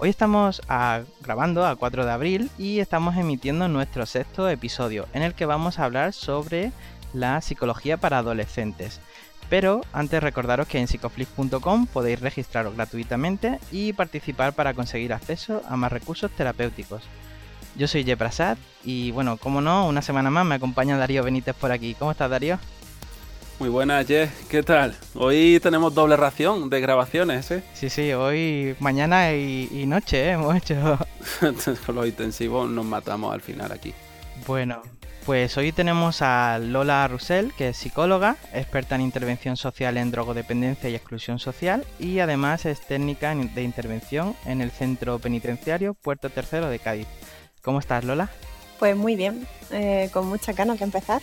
Hoy 0.00 0.10
estamos 0.10 0.62
grabando 1.20 1.66
a 1.66 1.74
4 1.74 2.04
de 2.04 2.12
abril 2.12 2.50
y 2.56 2.78
estamos 2.78 3.16
emitiendo 3.16 3.66
nuestro 3.66 4.06
sexto 4.06 4.48
episodio 4.48 5.06
en 5.12 5.22
el 5.22 5.34
que 5.34 5.44
vamos 5.44 5.78
a 5.78 5.84
hablar 5.84 6.12
sobre 6.12 6.70
la 7.12 7.40
psicología 7.40 7.96
para 7.96 8.18
adolescentes. 8.18 9.00
Pero 9.50 9.80
antes 9.92 10.22
recordaros 10.22 10.68
que 10.68 10.78
en 10.78 10.86
psicoflix.com 10.86 11.86
podéis 11.86 12.20
registraros 12.20 12.76
gratuitamente 12.76 13.58
y 13.72 13.92
participar 13.92 14.52
para 14.52 14.74
conseguir 14.74 15.12
acceso 15.12 15.62
a 15.68 15.76
más 15.76 15.90
recursos 15.90 16.30
terapéuticos. 16.30 17.02
Yo 17.74 17.88
soy 17.88 18.04
Jeprasad 18.04 18.58
y 18.84 19.10
bueno, 19.12 19.36
como 19.36 19.60
no, 19.60 19.88
una 19.88 20.02
semana 20.02 20.30
más 20.30 20.44
me 20.44 20.56
acompaña 20.56 20.98
Darío 20.98 21.24
Benítez 21.24 21.54
por 21.56 21.72
aquí. 21.72 21.94
¿Cómo 21.98 22.10
estás 22.10 22.30
Darío? 22.30 22.58
Muy 23.58 23.70
buenas, 23.70 24.06
Jess. 24.06 24.30
¿Qué 24.48 24.62
tal? 24.62 24.96
Hoy 25.14 25.58
tenemos 25.60 25.92
doble 25.92 26.16
ración 26.16 26.70
de 26.70 26.80
grabaciones, 26.80 27.50
¿eh? 27.50 27.64
Sí, 27.74 27.90
sí, 27.90 28.12
hoy, 28.12 28.76
mañana 28.78 29.32
y, 29.32 29.68
y 29.72 29.84
noche 29.84 30.26
¿eh? 30.26 30.30
hemos 30.32 30.54
hecho. 30.54 30.96
Con 31.86 31.96
los 31.96 32.06
intensivos 32.06 32.70
nos 32.70 32.84
matamos 32.84 33.34
al 33.34 33.40
final 33.40 33.72
aquí. 33.72 33.92
Bueno, 34.46 34.80
pues 35.26 35.56
hoy 35.56 35.72
tenemos 35.72 36.22
a 36.22 36.60
Lola 36.60 37.08
Russell, 37.08 37.48
que 37.58 37.70
es 37.70 37.76
psicóloga, 37.76 38.36
experta 38.54 38.94
en 38.94 39.00
intervención 39.00 39.56
social 39.56 39.96
en 39.96 40.12
drogodependencia 40.12 40.88
y 40.88 40.94
exclusión 40.94 41.40
social, 41.40 41.84
y 41.98 42.20
además 42.20 42.64
es 42.64 42.80
técnica 42.80 43.34
de 43.34 43.62
intervención 43.64 44.36
en 44.46 44.60
el 44.60 44.70
Centro 44.70 45.18
Penitenciario 45.18 45.94
Puerto 45.94 46.30
Tercero 46.30 46.70
de 46.70 46.78
Cádiz. 46.78 47.08
¿Cómo 47.60 47.80
estás, 47.80 48.04
Lola? 48.04 48.30
Pues 48.78 48.96
muy 48.96 49.16
bien, 49.16 49.48
eh, 49.72 50.10
con 50.12 50.28
muchas 50.28 50.54
ganas 50.54 50.78
de 50.78 50.84
empezar. 50.84 51.20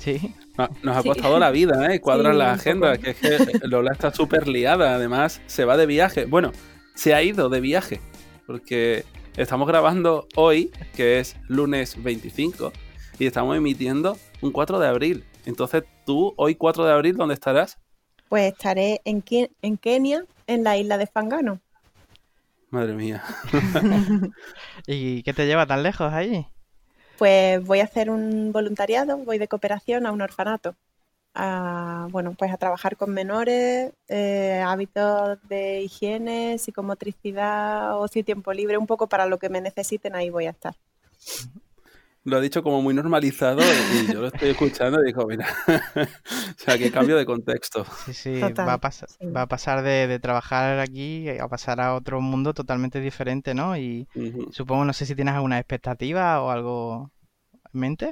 Sí, 0.00 0.34
No- 0.58 0.68
Nos 0.82 0.96
ha 0.96 1.02
Sí. 1.02 1.08
costado 1.08 1.38
la 1.38 1.50
vida, 1.50 1.94
¿eh? 1.94 2.00
Cuadrar 2.00 2.32
Sí, 2.32 2.38
la 2.38 2.52
agenda, 2.52 2.98
que 2.98 3.10
es 3.10 3.16
que 3.16 3.38
Lola 3.68 3.92
está 3.92 4.12
súper 4.12 4.48
liada. 4.48 4.94
Además, 4.94 5.40
se 5.46 5.64
va 5.64 5.76
de 5.76 5.86
viaje. 5.86 6.24
Bueno, 6.24 6.52
se 6.94 7.14
ha 7.14 7.22
ido 7.22 7.48
de 7.48 7.60
viaje, 7.60 8.00
porque 8.46 9.04
estamos 9.36 9.68
grabando 9.68 10.26
hoy, 10.36 10.70
que 10.96 11.18
es 11.20 11.36
lunes 11.48 12.02
25, 12.02 12.72
y 13.18 13.26
estamos 13.26 13.56
emitiendo 13.56 14.16
un 14.40 14.52
4 14.52 14.78
de 14.80 14.88
abril. 14.88 15.24
Entonces, 15.46 15.84
tú, 16.04 16.34
hoy 16.36 16.54
4 16.56 16.84
de 16.84 16.92
abril, 16.92 17.16
¿dónde 17.16 17.34
estarás? 17.34 17.78
Pues 18.28 18.52
estaré 18.52 19.00
en, 19.04 19.22
Ke- 19.22 19.50
en 19.62 19.76
Kenia, 19.76 20.24
en 20.46 20.64
la 20.64 20.76
isla 20.76 20.98
de 20.98 21.06
Fangano. 21.06 21.60
Madre 22.70 22.94
mía. 22.94 23.22
¿y 24.86 25.22
qué 25.22 25.32
te 25.32 25.46
lleva 25.46 25.66
tan 25.66 25.82
lejos 25.82 26.12
allí? 26.12 26.46
Pues 27.20 27.62
voy 27.66 27.80
a 27.80 27.84
hacer 27.84 28.08
un 28.08 28.50
voluntariado, 28.50 29.18
voy 29.18 29.36
de 29.36 29.46
cooperación 29.46 30.06
a 30.06 30.12
un 30.12 30.22
orfanato. 30.22 30.74
A, 31.34 32.08
bueno, 32.10 32.32
pues 32.32 32.50
a 32.50 32.56
trabajar 32.56 32.96
con 32.96 33.12
menores, 33.12 33.92
eh, 34.08 34.62
hábitos 34.64 35.38
de 35.46 35.82
higiene, 35.82 36.56
psicomotricidad, 36.56 38.00
ocio 38.00 38.20
y 38.20 38.24
tiempo 38.24 38.54
libre, 38.54 38.78
un 38.78 38.86
poco 38.86 39.06
para 39.06 39.26
lo 39.26 39.38
que 39.38 39.50
me 39.50 39.60
necesiten, 39.60 40.16
ahí 40.16 40.30
voy 40.30 40.46
a 40.46 40.50
estar. 40.52 40.74
Lo 42.30 42.36
ha 42.38 42.40
dicho 42.40 42.62
como 42.62 42.82
muy 42.82 42.94
normalizado 42.94 43.76
y 43.78 44.08
yo 44.08 44.20
lo 44.20 44.28
estoy 44.28 44.50
escuchando 44.50 45.02
y 45.02 45.06
digo, 45.06 45.26
mira, 45.26 45.46
o 45.68 46.58
sea, 46.58 46.78
que 46.78 46.90
cambio 46.90 47.16
de 47.16 47.26
contexto. 47.26 47.84
Sí, 47.92 48.14
sí, 48.14 48.52
Total, 48.52 48.66
va 48.66 48.74
a, 48.74 48.80
pas- 48.80 49.06
sí. 49.06 49.26
va 49.34 49.42
a 49.42 49.46
pasar 49.48 49.82
de, 49.82 50.06
de 50.06 50.18
trabajar 50.20 50.78
aquí 50.80 51.28
a 51.28 51.48
pasar 51.48 51.80
a 51.80 51.94
otro 51.94 52.20
mundo 52.20 52.54
totalmente 52.54 53.00
diferente, 53.00 53.54
¿no? 53.54 53.76
Y 53.76 54.08
supongo, 54.50 54.84
no 54.84 54.92
sé 54.92 55.06
si 55.06 55.14
tienes 55.14 55.34
alguna 55.34 55.58
expectativa 55.58 56.40
o 56.42 56.50
algo 56.50 57.12
en 57.74 57.80
mente. 57.80 58.10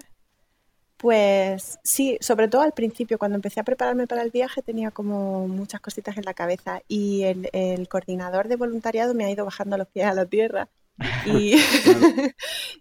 Pues 0.96 1.78
sí, 1.84 2.18
sobre 2.20 2.48
todo 2.48 2.62
al 2.62 2.72
principio, 2.72 3.18
cuando 3.18 3.36
empecé 3.36 3.60
a 3.60 3.64
prepararme 3.64 4.08
para 4.08 4.22
el 4.22 4.32
viaje, 4.32 4.62
tenía 4.62 4.90
como 4.90 5.46
muchas 5.46 5.80
cositas 5.80 6.16
en 6.16 6.24
la 6.24 6.34
cabeza 6.34 6.82
y 6.88 7.22
el, 7.22 7.48
el 7.52 7.88
coordinador 7.88 8.48
de 8.48 8.56
voluntariado 8.56 9.14
me 9.14 9.24
ha 9.24 9.30
ido 9.30 9.44
bajando 9.44 9.76
los 9.78 9.86
pies 9.88 10.06
a 10.06 10.14
la 10.14 10.26
tierra 10.26 10.68
y, 11.26 11.54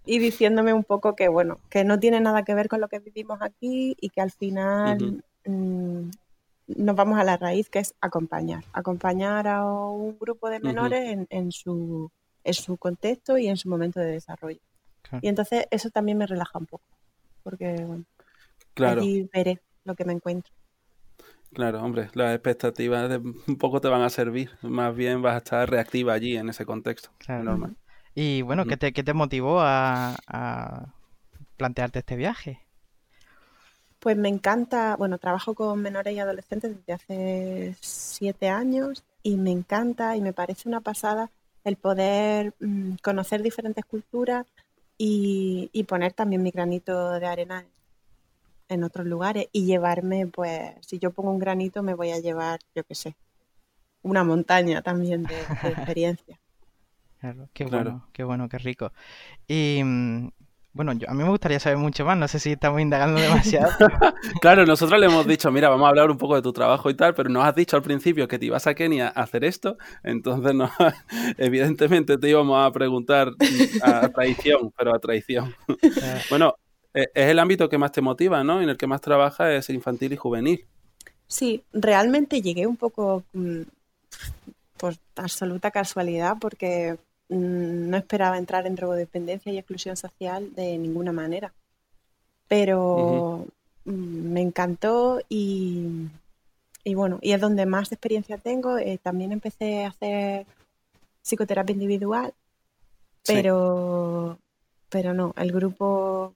y 0.06 0.20
diciéndome 0.20 0.74
un 0.74 0.84
poco 0.84 1.16
que, 1.16 1.28
bueno, 1.28 1.60
que 1.70 1.84
no 1.84 2.00
tiene 2.00 2.20
nada 2.22 2.44
que 2.44 2.56
ver 2.56 2.68
con 2.70 2.82
lo 2.82 2.88
que 2.90 3.00
vivimos 3.00 3.40
aquí 3.42 3.96
y 4.00 4.10
que 4.10 4.22
al 4.22 4.32
final 4.32 5.24
mm, 5.46 6.10
nos 6.68 6.96
vamos 6.96 7.20
a 7.20 7.24
la 7.24 7.38
raíz, 7.38 7.70
que 7.70 7.80
es 7.80 7.96
acompañar, 8.02 8.64
acompañar 8.74 9.48
a 9.48 9.66
un 9.66 10.18
grupo 10.20 10.50
de 10.50 10.60
menores 10.60 11.10
en, 11.12 11.28
en 11.30 11.52
su, 11.52 12.12
en 12.44 12.54
su 12.54 12.78
contexto 12.78 13.38
y 13.38 13.48
en 13.48 13.58
su 13.58 13.70
momento 13.70 14.00
de 14.00 14.12
desarrollo. 14.12 14.60
Claro. 15.02 15.20
Y 15.24 15.30
entonces 15.30 15.66
eso 15.72 15.90
también 15.90 16.18
me 16.18 16.28
relaja 16.28 16.60
un 16.60 16.66
poco, 16.68 16.84
porque 17.44 17.84
bueno, 17.86 18.06
Claro, 18.74 19.02
allí 19.02 19.30
veré 19.34 19.62
lo 19.86 19.96
que 19.96 20.06
me 20.06 20.14
encuentro. 20.14 20.54
claro, 21.54 21.82
hombre, 21.84 22.10
las 22.14 22.34
expectativas 22.36 23.10
de 23.10 23.18
un 23.18 23.58
poco 23.58 23.82
te 23.82 23.88
van 23.88 24.02
a 24.02 24.10
servir, 24.10 24.52
más 24.62 24.96
bien 24.96 25.22
vas 25.22 25.36
a 25.36 25.38
estar 25.38 25.70
reactiva 25.70 26.14
allí 26.14 26.38
en 26.38 26.50
ese 26.50 26.66
contexto, 26.66 27.10
Claro. 27.18 27.44
normal. 27.44 27.78
Y 28.20 28.42
bueno, 28.42 28.66
¿qué 28.66 28.78
te, 28.78 28.94
qué 28.94 29.04
te 29.04 29.14
motivó 29.14 29.60
a, 29.62 30.16
a 30.26 30.88
plantearte 31.56 32.00
este 32.00 32.16
viaje? 32.16 32.60
Pues 34.00 34.18
me 34.18 34.28
encanta, 34.28 34.96
bueno, 34.96 35.20
trabajo 35.20 35.54
con 35.54 35.80
menores 35.84 36.16
y 36.16 36.20
adolescentes 36.20 36.76
desde 36.78 36.94
hace 36.94 37.76
siete 37.80 38.50
años 38.50 39.04
y 39.22 39.38
me 39.38 39.52
encanta 39.52 40.16
y 40.16 40.22
me 40.22 40.34
parece 40.34 40.68
una 40.68 40.82
pasada 40.82 41.30
el 41.64 41.76
poder 41.76 42.56
mm, 42.60 42.96
conocer 43.04 43.44
diferentes 43.44 43.86
culturas 43.86 44.48
y, 44.98 45.70
y 45.72 45.84
poner 45.84 46.14
también 46.14 46.42
mi 46.42 46.50
granito 46.50 47.20
de 47.20 47.28
arena 47.28 47.68
en 48.68 48.84
otros 48.84 49.06
lugares 49.06 49.48
y 49.52 49.68
llevarme, 49.68 50.26
pues, 50.26 50.74
si 50.82 50.98
yo 50.98 51.12
pongo 51.12 51.30
un 51.30 51.38
granito 51.38 51.84
me 51.84 51.94
voy 51.94 52.10
a 52.10 52.20
llevar, 52.20 52.62
yo 52.74 52.84
qué 52.84 52.96
sé, 52.96 53.16
una 54.02 54.24
montaña 54.24 54.82
también 54.82 55.22
de, 55.22 55.36
de 55.36 55.70
experiencia. 55.70 56.40
Claro, 57.20 57.50
qué 57.54 57.66
Claro. 57.66 57.84
bueno, 57.92 58.08
qué 58.14 58.24
bueno, 58.24 58.50
qué 58.50 58.58
rico. 58.60 58.92
Y 59.48 59.82
mm, 59.84 60.30
bueno, 60.74 60.94
yo, 60.94 61.10
a 61.10 61.14
mí 61.16 61.24
me 61.24 61.30
gustaría 61.30 61.60
saber 61.60 61.80
mucho 61.80 62.06
más, 62.06 62.16
no 62.18 62.28
sé 62.28 62.40
si 62.40 62.52
estamos 62.52 62.80
indagando 62.80 63.20
demasiado. 63.20 63.72
Claro, 64.42 64.66
nosotros 64.66 65.00
le 65.00 65.08
hemos 65.08 65.26
dicho, 65.26 65.52
mira, 65.52 65.70
vamos 65.70 65.86
a 65.86 65.90
hablar 65.90 66.12
un 66.12 66.18
poco 66.18 66.36
de 66.36 66.42
tu 66.44 66.54
trabajo 66.54 66.90
y 66.90 66.94
tal, 66.94 67.16
pero 67.16 67.30
nos 67.30 67.44
has 67.44 67.56
dicho 67.56 67.76
al 67.76 67.82
principio 67.82 68.28
que 68.28 68.38
te 68.38 68.46
ibas 68.46 68.68
a 68.68 68.76
Kenia 68.76 69.08
a 69.08 69.24
hacer 69.24 69.44
esto, 69.44 69.78
entonces 70.04 70.54
no, 70.54 70.70
evidentemente 71.38 72.18
te 72.20 72.30
íbamos 72.30 72.64
a 72.64 72.72
preguntar 72.72 73.32
a 73.82 74.10
traición, 74.10 74.72
pero 74.78 74.94
a 74.94 75.00
traición. 75.00 75.56
Bueno, 76.30 76.56
eh, 76.94 77.08
es 77.14 77.28
el 77.28 77.40
ámbito 77.40 77.70
que 77.70 77.78
más 77.78 77.92
te 77.92 78.02
motiva, 78.02 78.44
¿no? 78.44 78.62
En 78.62 78.70
el 78.70 78.78
que 78.78 78.88
más 78.88 79.02
trabajas 79.02 79.50
es 79.52 79.70
infantil 79.72 80.14
y 80.14 80.18
juvenil. 80.18 80.66
Sí, 81.28 81.64
realmente 81.74 82.42
llegué 82.42 82.68
un 82.68 82.78
poco 82.78 83.24
mm, 83.34 83.62
por 84.78 84.96
absoluta 85.16 85.72
casualidad 85.72 86.38
porque 86.40 86.98
mm, 87.30 87.90
no 87.90 87.98
esperaba 87.98 88.38
entrar 88.38 88.66
en 88.68 88.76
drogodependencia 88.76 89.52
y 89.52 89.58
exclusión 89.58 89.98
social 89.98 90.54
de 90.56 90.78
ninguna 90.78 91.12
manera. 91.12 91.54
Pero 92.48 93.46
mm, 93.86 93.92
me 94.34 94.42
encantó 94.42 95.20
y, 95.30 96.08
y 96.84 96.94
bueno, 96.96 97.20
y 97.22 97.34
es 97.34 97.42
donde 97.42 97.66
más 97.66 97.92
experiencia 97.92 98.38
tengo. 98.38 98.78
Eh, 98.78 99.00
también 99.02 99.32
empecé 99.32 99.86
a 99.86 99.90
hacer 99.90 100.46
psicoterapia 101.24 101.74
individual, 101.74 102.34
Sí. 103.24 103.34
pero, 103.34 104.38
pero 104.90 105.14
no, 105.14 105.34
el 105.38 105.52
grupo 105.52 106.34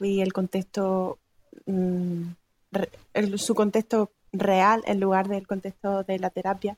y 0.00 0.20
el 0.20 0.32
contexto, 0.32 1.18
mm, 1.66 2.22
re- 2.72 2.90
el- 3.14 3.38
su 3.38 3.54
contexto 3.54 4.10
real 4.32 4.82
en 4.86 4.98
lugar 4.98 5.28
del 5.28 5.46
contexto 5.46 6.02
de 6.02 6.18
la 6.18 6.30
terapia 6.30 6.76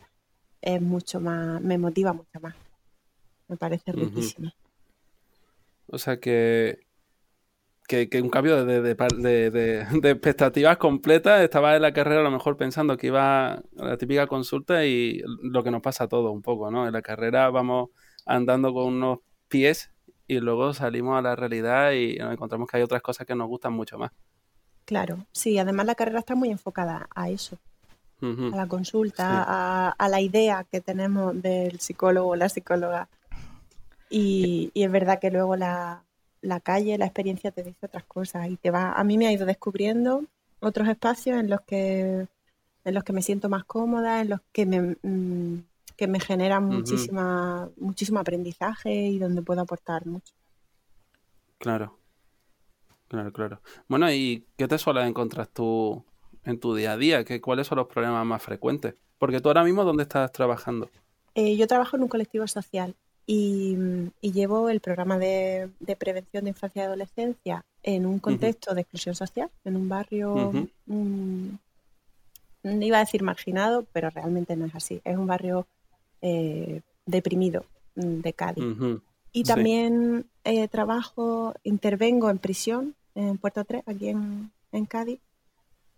es 0.63 0.81
mucho 0.83 1.21
más, 1.21 1.61
me 1.61 1.79
motiva 1.79 2.13
mucho 2.13 2.41
más. 2.41 2.55
Me 3.49 3.57
parece 3.57 3.93
riquísimo. 3.93 4.51
O 5.89 5.99
sea 5.99 6.21
que, 6.21 6.87
que, 7.89 8.09
que 8.09 8.23
un 8.23 8.31
cambio 8.31 8.65
de, 8.65 8.81
de, 8.81 8.95
par- 8.95 9.11
de- 9.13 9.51
de- 9.51 9.85
de 10.01 10.11
expectativas 10.11 10.77
completas. 10.79 11.41
Estaba 11.43 11.75
en 11.75 11.83
la 11.83 11.93
carrera 11.93 12.21
a 12.21 12.25
lo 12.25 12.31
mejor 12.31 12.57
pensando 12.57 12.97
que 12.97 13.09
iba 13.09 13.55
a 13.55 13.63
la 13.75 13.97
típica 13.97 14.27
consulta 14.27 14.85
y 14.87 15.21
lo 15.43 15.65
que 15.65 15.71
nos 15.73 15.83
pasa 15.83 16.05
a 16.05 16.09
todos 16.09 16.33
un 16.33 16.43
poco, 16.43 16.71
¿no? 16.71 16.87
En 16.87 16.93
la 16.93 17.03
carrera 17.03 17.51
vamos 17.51 17.91
andando 18.27 18.73
con 18.73 18.95
unos 18.95 19.19
pies 19.49 19.91
y 20.29 20.39
luego 20.39 20.73
salimos 20.75 21.19
a 21.19 21.23
la 21.23 21.35
realidad 21.35 21.91
y 21.93 22.17
nos 22.17 22.33
encontramos 22.33 22.69
que 22.69 22.77
hay 22.77 22.85
otras 22.85 23.03
cosas 23.03 23.27
que 23.27 23.35
nos 23.35 23.49
gustan 23.49 23.73
mucho 23.73 23.99
más. 23.99 24.13
Claro, 24.85 25.27
sí, 25.33 25.59
además 25.59 25.87
la 25.87 25.95
carrera 25.97 26.21
está 26.21 26.35
muy 26.37 26.51
enfocada 26.51 27.09
a 27.15 27.31
eso, 27.31 27.59
A 28.23 28.57
la 28.57 28.67
consulta, 28.67 29.27
Sí. 29.27 29.45
a, 29.49 29.95
a 29.99 30.09
la 30.09 30.21
idea 30.21 30.65
que 30.71 30.81
tenemos 30.81 31.41
del 31.41 31.81
psicólogo 31.81 32.31
o 32.31 32.37
la 32.37 32.49
psicóloga 32.49 33.09
Y, 34.11 34.71
y 34.75 34.83
es 34.85 34.91
verdad 34.91 35.21
que 35.21 35.31
luego 35.31 35.57
la, 35.57 36.03
la 36.43 36.61
calle, 36.61 36.99
la 36.99 37.07
experiencia 37.07 37.51
te 37.53 37.63
dice 37.63 37.87
otras 37.87 38.05
cosas 38.05 38.49
y 38.49 38.57
te 38.57 38.71
va, 38.71 38.93
a 38.93 39.05
mí 39.05 39.17
me 39.19 39.27
ha 39.29 39.33
ido 39.33 39.47
descubriendo 39.47 40.25
otros 40.61 40.89
espacios 40.89 41.39
en 41.39 41.49
los 41.49 41.61
que 41.63 42.27
en 42.85 42.95
los 42.95 43.05
que 43.05 43.13
me 43.13 43.23
siento 43.23 43.49
más 43.51 43.65
cómoda, 43.65 44.21
en 44.23 44.31
los 44.31 44.41
que 44.53 44.65
me, 44.67 44.97
mm, 45.03 45.63
que 45.97 46.07
me 46.09 46.19
generan 46.19 46.65
muchísima, 46.65 47.69
muchísimo 47.77 48.19
aprendizaje 48.21 48.93
y 48.95 49.19
donde 49.19 49.43
puedo 49.43 49.61
aportar 49.61 50.07
mucho. 50.07 50.33
Claro, 51.59 51.99
claro, 53.09 53.33
claro. 53.33 53.61
Bueno, 53.89 54.11
¿y 54.11 54.47
qué 54.57 54.67
te 54.67 54.79
sueles 54.79 55.07
encontrar 55.07 55.47
tú 55.47 56.05
en 56.45 56.59
tu 56.59 56.75
día 56.75 56.93
a 56.93 56.97
día? 56.97 57.25
¿Qué, 57.25 57.41
¿Cuáles 57.41 57.67
son 57.67 57.79
los 57.79 57.87
problemas 57.87 58.25
más 58.27 58.43
frecuentes? 58.43 58.95
Porque 59.19 59.41
tú 59.41 59.49
ahora 59.49 59.65
mismo, 59.65 59.85
¿dónde 59.85 60.03
estás 60.05 60.33
trabajando? 60.33 60.91
Eh, 61.35 61.57
yo 61.57 61.67
trabajo 61.67 61.97
en 61.97 62.03
un 62.03 62.09
colectivo 62.09 62.47
social 62.47 62.95
y, 63.27 63.77
llevo 64.21 64.71
el 64.71 64.81
programa 64.81 65.19
de, 65.19 65.71
prevención 65.99 66.45
de 66.45 66.51
infancia 66.51 66.83
y 66.83 66.87
adolescencia 66.87 67.65
en 67.83 68.07
un 68.07 68.19
contexto 68.19 68.75
de 68.75 68.81
exclusión 68.81 69.15
social, 69.15 69.51
en 69.65 69.77
un 69.77 69.89
barrio, 69.89 70.53
iba 72.65 72.97
a 72.97 73.01
decir 73.01 73.23
marginado, 73.23 73.87
pero 73.93 74.11
realmente 74.11 74.57
no 74.57 74.67
es 74.67 74.75
así. 74.75 75.01
Es 75.05 75.17
un 75.17 75.27
barrio 75.27 75.67
eh, 76.23 76.81
deprimido 77.07 77.65
mm, 77.95 78.21
de 78.21 78.33
Cádiz. 78.33 78.65
Y 79.33 79.45
también 79.45 80.27
eh, 80.45 80.67
trabajo, 80.69 81.55
intervengo 81.63 82.31
en 82.31 82.39
prisión 82.39 82.97
en 83.15 83.39
Puerto 83.39 83.65
3, 83.65 83.85
aquí 83.87 84.09
en, 84.09 84.51
Cádiz, 84.89 85.21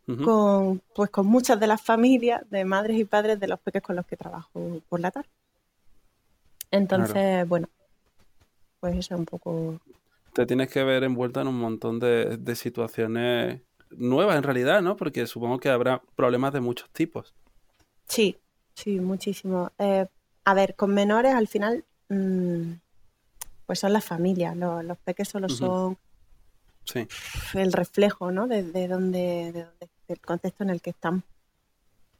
con, 0.07 0.83
pues, 0.95 1.11
con 1.11 1.27
muchas 1.27 1.59
de 1.61 1.67
las 1.67 1.81
familias 1.81 2.43
de 2.51 2.65
madres 2.65 2.99
y 2.99 3.05
padres 3.05 3.39
de 3.39 3.49
los 3.49 3.61
peques 3.61 3.83
con 3.83 3.97
los 3.97 4.07
que 4.07 4.17
trabajo 4.17 4.81
por 4.89 5.01
la 5.01 5.11
tarde. 5.11 5.29
Entonces, 6.71 7.47
bueno, 7.49 7.69
pues 8.81 8.97
eso 8.97 9.15
es 9.15 9.19
un 9.19 9.27
poco... 9.27 9.81
Te 10.33 10.47
tienes 10.47 10.71
que 10.71 10.83
ver 10.83 11.05
envuelta 11.05 11.43
en 11.43 11.49
un 11.49 11.59
montón 11.59 12.01
de, 12.01 12.57
situaciones 12.57 13.61
nuevas 13.91 14.37
en 14.37 14.43
realidad, 14.43 14.81
¿no? 14.81 14.97
Porque 14.97 15.27
supongo 15.27 15.59
que 15.59 15.69
habrá 15.69 16.03
problemas 16.17 16.53
de 16.55 16.61
muchos 16.61 16.89
tipos. 16.91 17.35
Sí, 18.09 18.39
sí, 18.75 18.99
muchísimo. 18.99 19.71
Eh, 19.79 20.07
a 20.45 20.55
ver, 20.55 20.75
con 20.75 20.95
menores 20.95 21.35
al 21.35 21.47
final, 21.47 21.85
mm, 22.09 22.73
pues 23.67 23.79
son 23.79 23.93
las 23.93 24.05
familias, 24.05 24.57
los, 24.57 24.83
los 24.85 24.97
peques 24.99 25.29
solo 25.29 25.49
son 25.51 25.99
el 27.55 27.73
reflejo, 27.73 28.31
¿no? 28.31 28.47
De, 28.47 28.89
donde, 28.89 29.53
de 29.53 29.89
del 30.09 30.21
contexto 30.21 30.65
en 30.65 30.71
el 30.71 30.81
que 30.81 30.91
están. 30.91 31.23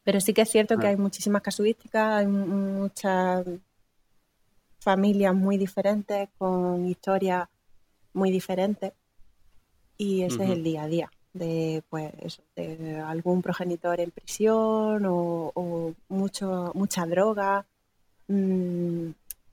Pero 0.05 0.21
sí 0.21 0.35
que 0.35 0.43
es 0.43 0.51
cierto 0.51 0.79
que 0.79 0.89
hay 0.89 0.97
muchísimas 0.97 1.43
casuísticas, 1.43 2.21
hay 2.21 2.27
muchas 2.27 3.47
familias 4.81 5.35
muy 5.35 5.59
diferentes, 5.59 6.29
con 6.39 6.87
historias 6.87 7.49
muy 8.13 8.31
diferentes. 8.31 8.93
Y 9.97 10.23
ese 10.23 10.43
es 10.43 10.51
el 10.51 10.65
día 10.65 10.83
a 10.83 10.89
día 10.89 11.11
de 11.33 11.83
pues 11.89 12.43
de 12.57 13.01
algún 13.01 13.41
progenitor 13.41 14.01
en 14.01 14.11
prisión 14.11 15.05
o, 15.07 15.95
mucho, 16.09 16.73
mucha 16.75 17.07
droga 17.07 17.65
mm, 18.29 19.09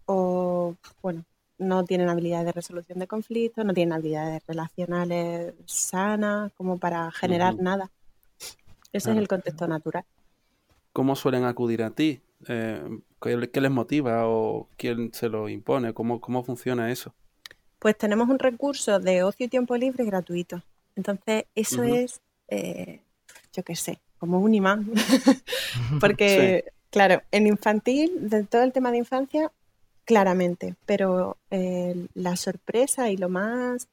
o 0.06 0.76
bueno 1.02 1.24
no 1.60 1.84
tienen 1.84 2.10
habilidades 2.10 2.46
de 2.46 2.52
resolución 2.54 3.00
de 3.00 3.08
conflictos, 3.08 3.66
no 3.66 3.74
tienen 3.74 3.94
habilidades 3.94 4.42
relacionales 4.48 5.54
sanas 5.66 6.52
como 6.54 6.78
para 6.78 7.12
generar 7.12 7.56
nada. 7.56 7.92
Ese 8.92 9.12
es 9.12 9.18
el 9.18 9.28
contexto 9.28 9.68
natural. 9.68 10.04
¿Cómo 10.94 11.16
suelen 11.16 11.44
acudir 11.44 11.84
a 11.84 11.92
ti? 11.92 12.22
Eh, 12.48 12.82
¿qué, 13.22 13.62
les 13.62 13.72
motiva 13.72 14.28
o 14.28 14.68
quién 14.78 15.14
se 15.14 15.30
lo 15.30 15.50
impone? 15.50 15.94
¿Cómo, 15.94 16.20
¿Cómo 16.20 16.44
funciona 16.44 16.92
eso? 16.92 17.14
Pues 17.78 17.98
tenemos 17.98 18.30
un 18.30 18.40
recurso 18.40 19.00
de 19.00 19.24
ocio 19.24 19.46
y 19.46 19.50
tiempo 19.50 19.78
libre 19.78 20.06
gratuito. 20.06 20.64
Entonces, 20.96 21.46
eso 21.56 21.84
es, 21.84 22.20
eh, 22.48 23.02
yo 23.54 23.64
qué 23.64 23.76
sé, 23.76 24.00
como 24.18 24.40
un 24.40 24.54
imán. 24.54 24.92
Porque, 26.00 26.66
claro, 26.90 27.22
en 27.32 27.48
infantil, 27.48 28.30
de 28.30 28.44
todo 28.44 28.64
el 28.64 28.74
tema 28.74 28.92
de 28.92 28.98
infancia, 28.98 29.52
claramente, 30.10 30.74
pero 30.88 31.38
eh, 31.52 32.08
la 32.16 32.36
sorpresa 32.36 33.12
y 33.12 33.18
lo 33.18 33.30
más 33.30 33.88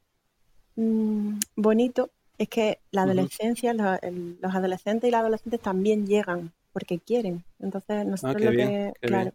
mm, 0.75 1.37
bonito 1.55 2.09
es 2.39 2.49
que 2.49 2.79
la 2.89 3.03
adolescencia, 3.03 3.71
los 3.75 4.55
adolescentes 4.55 5.07
y 5.07 5.11
las 5.11 5.21
adolescentes 5.21 5.59
también 5.59 6.07
llegan 6.07 6.51
porque 6.73 6.97
quieren. 6.97 7.43
Entonces 7.59 7.97
ah, 7.97 8.03
nosotros 8.03 8.41
lo 8.41 8.49
que, 8.49 8.93
claro, 8.99 9.31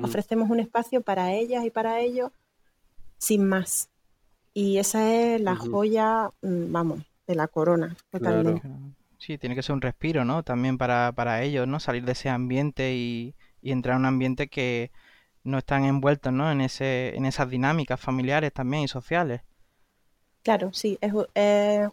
ofrecemos 0.00 0.48
un 0.48 0.60
espacio 0.60 1.00
para 1.00 1.32
ellas 1.32 1.64
y 1.64 1.70
para 1.70 1.98
ellos 1.98 2.30
sin 3.18 3.44
más. 3.44 3.88
Y 4.54 4.78
esa 4.78 5.12
es 5.12 5.40
la 5.40 5.56
joya, 5.56 6.30
mm, 6.40 6.70
vamos, 6.70 7.02
de 7.26 7.34
la 7.34 7.48
corona, 7.48 7.96
totalmente. 8.12 8.62
Sí, 9.18 9.38
tiene 9.38 9.56
que 9.56 9.64
ser 9.64 9.74
un 9.74 9.80
respiro, 9.80 10.24
¿no? 10.24 10.44
También 10.44 10.78
para, 10.78 11.10
para 11.10 11.42
ellos, 11.42 11.66
¿no? 11.66 11.80
Salir 11.80 12.04
de 12.04 12.12
ese 12.12 12.28
ambiente 12.28 12.94
y, 12.94 13.34
y 13.60 13.72
entrar 13.72 13.96
a 13.96 13.98
un 13.98 14.06
ambiente 14.06 14.46
que 14.46 14.92
no 15.44 15.58
están 15.58 15.84
envueltos, 15.84 16.32
¿no? 16.32 16.50
En, 16.50 16.60
ese, 16.60 17.16
en 17.16 17.26
esas 17.26 17.50
dinámicas 17.50 18.00
familiares 18.00 18.52
también 18.52 18.84
y 18.84 18.88
sociales. 18.88 19.42
Claro, 20.42 20.72
sí, 20.72 20.98
es, 21.00 21.12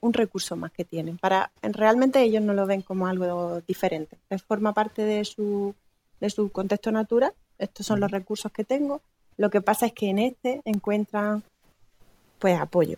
un 0.01 0.13
recurso 0.13 0.56
más 0.56 0.72
que 0.72 0.84
tienen. 0.84 1.18
Para, 1.18 1.51
realmente 1.62 2.22
ellos 2.22 2.42
no 2.42 2.54
lo 2.54 2.66
ven 2.66 2.81
como 2.81 3.07
algo 3.07 3.62
diferente. 3.68 4.18
forma 4.48 4.74
parte 4.74 5.04
de 5.04 5.24
su, 5.24 5.75
de 6.19 6.30
su 6.30 6.51
contexto 6.51 6.92
natural. 6.92 7.34
Estos 7.60 7.86
son 7.86 8.00
los 8.00 8.10
recursos 8.10 8.51
que 8.51 8.63
tengo. 8.63 9.01
Lo 9.38 9.50
que 9.50 9.62
pasa 9.62 9.86
es 9.86 9.94
que 9.94 10.10
en 10.10 10.19
este 10.19 10.62
encuentran 10.66 11.44
pues 12.40 12.60
apoyo. 12.60 12.98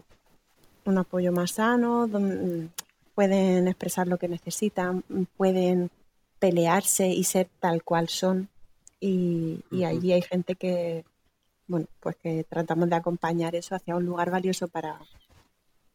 Un 0.85 0.97
apoyo 0.97 1.31
más 1.31 1.51
sano, 1.51 2.07
donde 2.07 2.69
pueden 3.13 3.67
expresar 3.67 4.07
lo 4.07 4.17
que 4.17 4.27
necesitan, 4.27 5.03
pueden 5.35 5.91
pelearse 6.39 7.07
y 7.07 7.23
ser 7.23 7.49
tal 7.59 7.83
cual 7.83 8.07
son. 8.07 8.49
Y, 9.01 9.65
y 9.71 9.83
allí 9.83 10.13
hay 10.13 10.21
gente 10.21 10.55
que, 10.55 11.03
bueno, 11.67 11.87
pues 11.99 12.15
que 12.15 12.45
tratamos 12.45 12.89
de 12.89 12.95
acompañar 12.95 13.55
eso 13.55 13.75
hacia 13.75 13.97
un 13.97 14.05
lugar 14.05 14.31
valioso 14.31 14.69
para, 14.69 14.99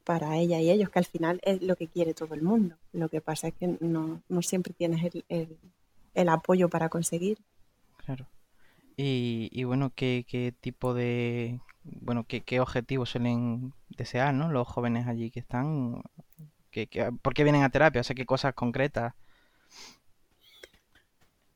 para 0.06 0.36
ella 0.36 0.60
y 0.60 0.70
ellos, 0.70 0.88
que 0.88 1.00
al 1.00 1.04
final 1.04 1.40
es 1.42 1.60
lo 1.62 1.74
que 1.74 1.88
quiere 1.88 2.14
todo 2.14 2.34
el 2.34 2.42
mundo. 2.42 2.76
Lo 2.92 3.08
que 3.08 3.20
pasa 3.20 3.48
es 3.48 3.54
que 3.54 3.76
no, 3.80 4.22
siempre 4.40 4.72
tienes 4.72 5.12
el, 5.28 6.28
apoyo 6.28 6.68
para 6.68 6.88
conseguir. 6.88 7.38
Claro. 7.96 8.28
Y, 8.96 9.64
bueno, 9.64 9.90
¿qué, 9.94 10.54
tipo 10.60 10.94
de, 10.94 11.60
bueno, 11.82 12.24
qué, 12.24 12.42
qué, 12.42 12.60
objetivos 12.60 13.10
suelen 13.10 13.74
desear, 13.88 14.32
¿no? 14.32 14.48
Los 14.48 14.68
jóvenes 14.68 15.08
allí 15.08 15.32
que 15.32 15.40
están, 15.40 16.02
que, 16.70 16.88
¿por 17.20 17.34
qué 17.34 17.42
vienen 17.42 17.64
a 17.64 17.70
terapia? 17.70 18.00
O 18.00 18.04
sea, 18.04 18.14
¿qué 18.14 18.26
cosas 18.26 18.54
concretas? 18.54 19.14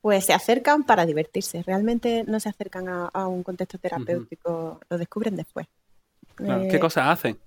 Pues 0.00 0.24
se 0.24 0.32
acercan 0.32 0.84
para 0.84 1.04
divertirse. 1.04 1.62
Realmente 1.62 2.24
no 2.26 2.40
se 2.40 2.48
acercan 2.48 2.88
a, 2.88 3.26
un 3.26 3.42
contexto 3.42 3.78
terapéutico, 3.78 4.80
lo 4.88 4.98
descubren 4.98 5.36
después. 5.36 5.66
¿Qué 6.36 6.76
eh, 6.76 6.80
cosas 6.80 7.08
hacen? 7.08 7.38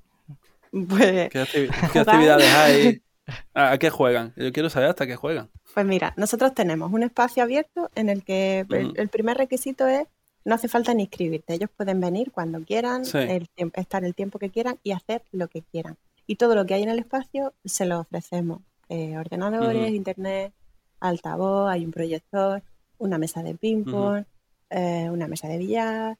Pues, 0.71 1.29
¿Qué, 1.29 1.69
actividades 1.99 2.53
hay? 2.53 3.01
¿A 3.53 3.77
qué 3.77 3.89
juegan? 3.89 4.33
Yo 4.35 4.51
quiero 4.51 4.69
saber 4.69 4.89
hasta 4.89 5.07
qué 5.07 5.15
juegan. 5.15 5.49
Pues 5.73 5.85
mira, 5.85 6.13
nosotros 6.17 6.53
tenemos 6.53 6.91
un 6.91 7.03
espacio 7.03 7.43
abierto 7.43 7.89
en 7.95 8.09
el 8.09 8.23
que 8.23 8.65
el, 8.69 9.09
primer 9.09 9.37
requisito 9.37 9.87
es 9.87 10.07
no 10.45 10.55
hace 10.55 10.67
falta 10.67 10.93
ni 10.93 11.03
inscribirte. 11.03 11.53
Ellos 11.53 11.69
pueden 11.75 12.01
venir 12.01 12.31
cuando 12.31 12.61
quieran, 12.63 13.03
estar 13.03 14.03
el 14.03 14.15
tiempo 14.15 14.39
que 14.39 14.49
quieran 14.49 14.77
y 14.83 14.91
hacer 14.91 15.23
lo 15.31 15.47
que 15.47 15.61
quieran. 15.61 15.97
Y 16.27 16.35
todo 16.35 16.55
lo 16.55 16.65
que 16.65 16.73
hay 16.73 16.83
en 16.83 16.89
el 16.89 16.99
espacio 16.99 17.53
se 17.63 17.85
lo 17.85 17.99
ofrecemos. 17.99 18.61
Eh, 18.89 19.17
ordenadores, 19.17 19.91
internet, 19.91 20.53
altavoz, 21.09 21.69
hay 21.69 21.85
un 21.85 21.91
proyector, 21.91 22.63
una 22.97 23.17
mesa 23.17 23.43
de 23.43 23.55
ping-pong, 23.55 24.23
eh, 24.69 25.09
una 25.11 25.27
mesa 25.27 25.47
de 25.47 25.57
billar, 25.57 26.17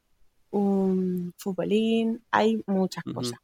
un 0.52 1.34
futbolín, 1.38 2.22
hay 2.32 2.63
muchas 2.68 3.04
cosas. 3.04 3.40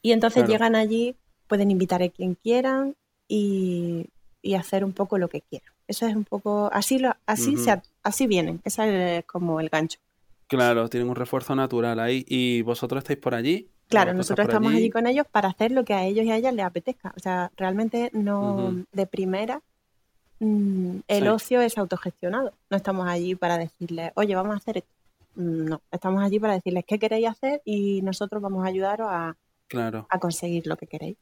Y 0.00 0.12
entonces 0.12 0.46
llegan 0.46 0.74
allí, 0.74 1.16
pueden 1.46 1.70
invitar 1.70 2.02
a 2.02 2.08
quien 2.08 2.34
quieran 2.34 2.94
y, 3.28 4.08
hacer 4.56 4.84
un 4.84 4.92
poco 4.92 5.18
lo 5.18 5.28
que 5.28 5.40
quieran. 5.40 5.72
Eso 5.88 6.06
es 6.06 6.14
un 6.14 6.24
poco, 6.24 6.70
así 6.72 6.98
lo, 6.98 7.14
así 7.26 7.56
se, 7.56 7.80
así 8.02 8.26
vienen, 8.26 8.60
ese 8.64 9.18
es 9.18 9.24
como 9.24 9.60
el 9.60 9.68
gancho. 9.68 9.98
Claro, 10.46 10.88
tienen 10.88 11.08
un 11.08 11.16
refuerzo 11.16 11.54
natural 11.54 11.98
ahí. 11.98 12.24
¿Y 12.28 12.62
vosotros 12.62 13.02
estáis 13.02 13.18
por 13.18 13.34
allí? 13.34 13.70
Claro, 13.88 14.14
nosotros 14.14 14.46
estamos 14.46 14.72
allí? 14.72 14.90
con 14.90 15.06
ellos 15.06 15.26
para 15.30 15.48
hacer 15.48 15.72
lo 15.72 15.84
que 15.84 15.94
a 15.94 16.04
ellos 16.04 16.24
y 16.24 16.30
a 16.30 16.36
ellas 16.36 16.54
les 16.54 16.64
apetezca. 16.64 17.12
O 17.16 17.20
sea, 17.20 17.50
realmente 17.56 18.10
no 18.12 18.84
de 18.92 19.06
primera 19.06 19.62
mm, 20.40 21.00
el 21.08 21.28
ocio 21.28 21.60
es 21.60 21.76
autogestionado. 21.78 22.52
No 22.70 22.76
estamos 22.76 23.06
allí 23.06 23.34
para 23.34 23.58
decirles, 23.58 24.12
oye, 24.14 24.34
vamos 24.34 24.54
a 24.54 24.58
hacer 24.58 24.78
esto. 24.78 24.90
Mm, 25.36 25.64
no, 25.66 25.82
estamos 25.90 26.22
allí 26.22 26.38
para 26.38 26.54
decirles 26.54 26.84
qué 26.86 26.98
queréis 26.98 27.28
hacer 27.28 27.62
y 27.64 28.02
nosotros 28.02 28.40
vamos 28.42 28.64
a 28.64 28.68
ayudaros 28.68 29.08
a, 29.10 29.36
claro. 29.68 30.06
a 30.10 30.18
conseguir 30.18 30.66
lo 30.66 30.76
que 30.76 30.86
queréis. 30.86 31.16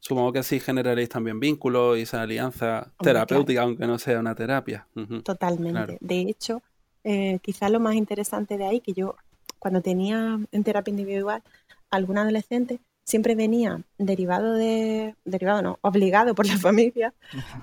Supongo 0.00 0.32
que 0.32 0.40
así 0.40 0.58
generaréis 0.58 1.08
también 1.08 1.38
vínculos 1.38 1.98
y 1.98 2.02
esa 2.02 2.22
alianza 2.22 2.90
terapéutica, 2.98 3.62
aunque 3.62 3.86
no 3.86 3.98
sea 3.98 4.18
una 4.18 4.34
terapia. 4.34 4.88
Totalmente. 5.22 5.98
De 6.00 6.20
hecho, 6.22 6.62
eh, 7.04 7.38
quizás 7.42 7.70
lo 7.70 7.78
más 7.78 7.94
interesante 7.94 8.58
de 8.58 8.66
ahí, 8.66 8.80
que 8.80 8.92
yo 8.92 9.14
cuando 9.58 9.80
tenía 9.80 10.38
en 10.50 10.64
terapia 10.64 10.90
individual 10.90 11.42
algún 11.90 12.18
adolescente, 12.18 12.80
siempre 13.08 13.34
venía 13.34 13.80
derivado 13.96 14.52
de, 14.52 15.14
derivado 15.24 15.62
no, 15.62 15.78
obligado 15.80 16.34
por 16.34 16.46
la 16.46 16.58
familia, 16.68 17.14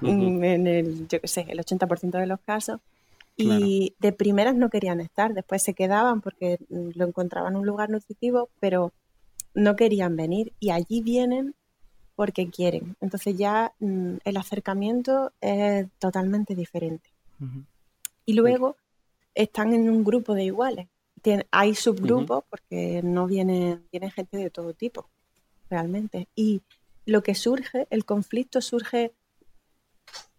mm, 0.02 0.44
en 0.44 0.68
el, 0.68 1.08
yo 1.08 1.22
qué 1.22 1.28
sé, 1.28 1.46
el 1.48 1.60
80% 1.60 2.20
de 2.20 2.26
los 2.26 2.40
casos, 2.40 2.82
y 3.38 3.94
de 4.00 4.12
primeras 4.12 4.56
no 4.56 4.70
querían 4.70 5.02
estar, 5.02 5.34
después 5.34 5.62
se 5.62 5.74
quedaban 5.76 6.22
porque 6.22 6.58
mm, 6.70 6.90
lo 6.96 7.06
encontraban 7.06 7.56
un 7.56 7.66
lugar 7.66 7.92
nutritivo, 7.92 8.50
pero 8.60 8.92
no 9.54 9.76
querían 9.76 10.16
venir 10.16 10.52
y 10.60 10.72
allí 10.72 11.02
vienen 11.02 11.54
porque 12.16 12.50
quieren. 12.50 12.96
Entonces 13.00 13.38
ya 13.38 13.74
mm, 13.80 14.16
el 14.24 14.38
acercamiento 14.38 15.32
es 15.42 15.86
totalmente 16.00 16.56
diferente. 16.56 17.12
Y 18.26 18.34
luego 18.34 18.78
están 19.36 19.74
en 19.74 19.90
un 19.90 20.04
grupo 20.04 20.34
de 20.34 20.46
iguales. 20.46 20.88
hay 21.52 21.76
subgrupos 21.76 22.44
porque 22.50 23.02
no 23.04 23.28
viene, 23.28 23.82
viene 23.92 24.10
gente 24.10 24.38
de 24.38 24.50
todo 24.50 24.74
tipo, 24.74 25.10
realmente. 25.70 26.28
Y 26.36 26.62
lo 27.06 27.24
que 27.24 27.36
surge, 27.36 27.88
el 27.90 28.06
conflicto 28.06 28.62
surge, 28.62 29.14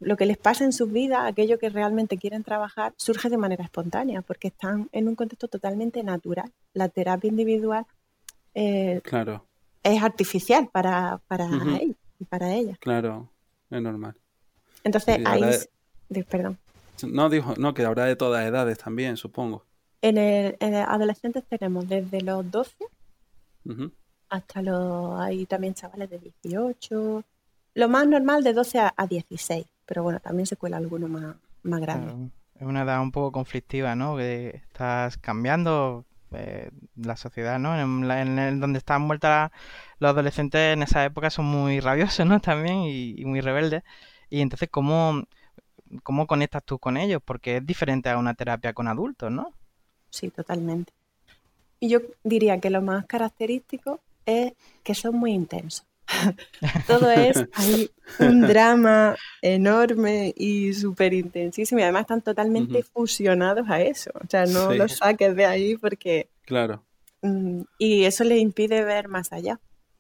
lo 0.01 0.17
que 0.17 0.27
les 0.27 0.39
pasa 0.39 0.65
en 0.65 0.73
sus 0.73 0.91
vidas, 0.91 1.21
aquello 1.25 1.59
que 1.59 1.69
realmente 1.69 2.19
quieren 2.19 2.45
trabajar, 2.45 2.95
surge 2.97 3.29
de 3.29 3.37
manera 3.37 3.65
espontánea, 3.65 4.23
porque 4.23 4.49
están 4.49 4.89
en 4.93 5.09
un 5.09 5.15
contexto 5.15 5.49
totalmente 5.49 6.03
natural. 6.03 6.53
La 6.75 6.89
terapia 6.89 7.29
individual 7.29 7.87
eh, 8.55 9.01
claro. 9.05 9.47
es 9.83 10.03
artificial 10.03 10.69
para, 10.69 11.21
para 11.29 11.47
él 11.81 11.97
y 12.19 12.25
para 12.25 12.53
ella. 12.55 12.77
Claro, 12.81 13.29
es 13.71 13.83
normal. 13.83 14.15
Entonces, 14.85 15.19
ahí... 15.25 15.43
Perdón. 16.29 16.57
No, 17.03 17.29
dijo, 17.29 17.55
no, 17.59 17.75
que 17.75 17.85
habrá 17.85 18.05
de 18.05 18.17
todas 18.17 18.47
edades 18.47 18.79
también, 18.79 19.17
supongo. 19.17 19.65
En 20.03 20.19
el, 20.19 20.57
adolescentes 20.61 21.45
tenemos 21.49 21.89
desde 21.89 22.21
los 22.21 22.49
12 22.51 22.75
hasta 24.29 24.63
los. 24.63 25.21
Hay 25.21 25.47
también 25.47 25.75
chavales 25.75 26.11
de 26.11 26.19
18. 26.19 27.25
Lo 27.75 27.89
más 27.89 28.07
normal 28.07 28.43
de 28.43 28.53
12 28.53 28.79
a, 28.81 29.07
16, 29.07 29.67
pero 29.85 30.03
bueno, 30.03 30.19
también 30.21 30.47
se 30.47 30.57
cuela 30.57 30.79
alguno 30.79 31.09
más, 31.09 31.37
más 31.63 31.81
grande. 31.81 32.31
es 32.55 32.63
una 32.63 32.83
edad 32.83 33.03
un 33.03 33.13
poco 33.13 33.33
conflictiva, 33.33 33.95
¿no? 33.95 34.17
Que 34.17 34.63
estás 34.65 35.19
cambiando 35.19 36.07
eh, 36.33 36.71
la 36.97 37.17
sociedad, 37.17 37.59
¿no? 37.59 37.79
En, 37.79 38.39
el, 38.39 38.61
donde 38.61 38.79
están 38.79 39.03
muertas 39.03 39.51
los 39.99 40.11
adolescentes 40.11 40.75
en 40.75 40.83
esa 40.83 41.05
época 41.05 41.29
son 41.29 41.45
muy 41.45 41.81
rabiosos, 41.81 42.27
¿no? 42.27 42.41
También 42.41 42.79
y, 42.79 43.21
y 43.21 43.25
muy 43.27 43.43
rebeldes. 43.43 43.83
Y 44.31 44.41
entonces, 44.41 44.71
¿cómo, 44.71 45.25
¿cómo 46.03 46.27
conectas 46.27 46.65
tú 46.65 46.79
con 46.79 46.97
ellos? 46.97 47.21
Porque 47.25 47.59
es 47.59 47.67
diferente 47.67 48.09
a 48.09 48.19
una 48.19 48.35
terapia 48.35 48.73
con 48.73 48.89
adultos, 48.89 49.31
¿no? 49.31 49.53
Sí, 50.11 50.31
totalmente. 50.31 50.93
Y 51.79 51.89
yo 51.89 52.01
diría 52.25 52.59
que 52.59 52.71
lo 52.71 52.81
más 52.81 53.07
característico 53.07 54.01
es 54.27 54.53
que 54.83 54.95
son 54.95 55.17
muy 55.17 55.33
intensos. 55.33 55.87
Todo 56.87 57.11
es 57.11 57.45
hay 57.55 57.91
un 58.21 58.43
drama 58.43 59.17
enorme 59.43 60.33
y 60.37 60.73
súper 60.73 61.15
intensísimo 61.15 61.81
y 61.81 61.83
además 61.83 62.03
están 62.03 62.23
totalmente 62.23 62.83
fusionados 62.83 63.69
a 63.69 63.81
eso. 63.81 64.11
O 64.15 64.29
sea, 64.29 64.47
no 64.47 64.73
los 64.73 64.97
saques 64.97 65.35
de 65.35 65.47
ahí 65.47 65.77
porque... 65.77 66.29
Claro. 66.45 66.85
Mm, 67.23 67.63
y 67.79 68.05
eso 68.05 68.25
les 68.25 68.41
impide 68.41 68.85
ver 68.85 69.09
más 69.09 69.33
allá. 69.33 69.59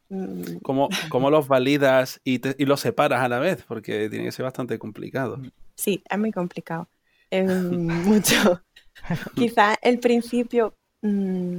Mm. 0.09 0.59
¿Cómo, 0.63 0.89
cómo 1.09 1.31
los 1.31 1.49
validas 1.49 2.21
y, 2.23 2.41
y, 2.63 2.67
los 2.67 2.81
separas 2.81 3.23
a 3.23 3.29
la 3.29 3.41
vez? 3.41 3.65
Porque 3.67 4.09
tiene 4.09 4.27
que 4.27 4.33
ser 4.33 4.45
bastante 4.45 4.79
complicado. 4.79 5.41
Sí, 5.75 6.03
es 6.09 6.19
muy 6.19 6.31
complicado. 6.31 6.89
mucho. 7.33 8.63
Quizás 9.35 9.77
el 9.83 9.99
principio 9.99 10.75
mm, 11.03 11.59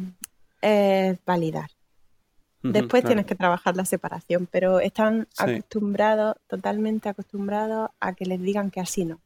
es 0.61 1.17
validar. 1.25 1.69
Después 2.63 3.03
tienes 3.03 3.25
que 3.25 3.35
trabajar 3.35 3.75
la 3.75 3.85
separación, 3.85 4.47
pero 4.51 4.79
están 4.79 5.27
acostumbrados, 5.37 6.35
totalmente 6.47 7.07
acostumbrados 7.07 7.89
a 7.99 8.13
que 8.13 8.25
les 8.25 8.41
digan 8.41 8.71
que 8.71 8.79
así 8.79 9.05
no. 9.05 9.19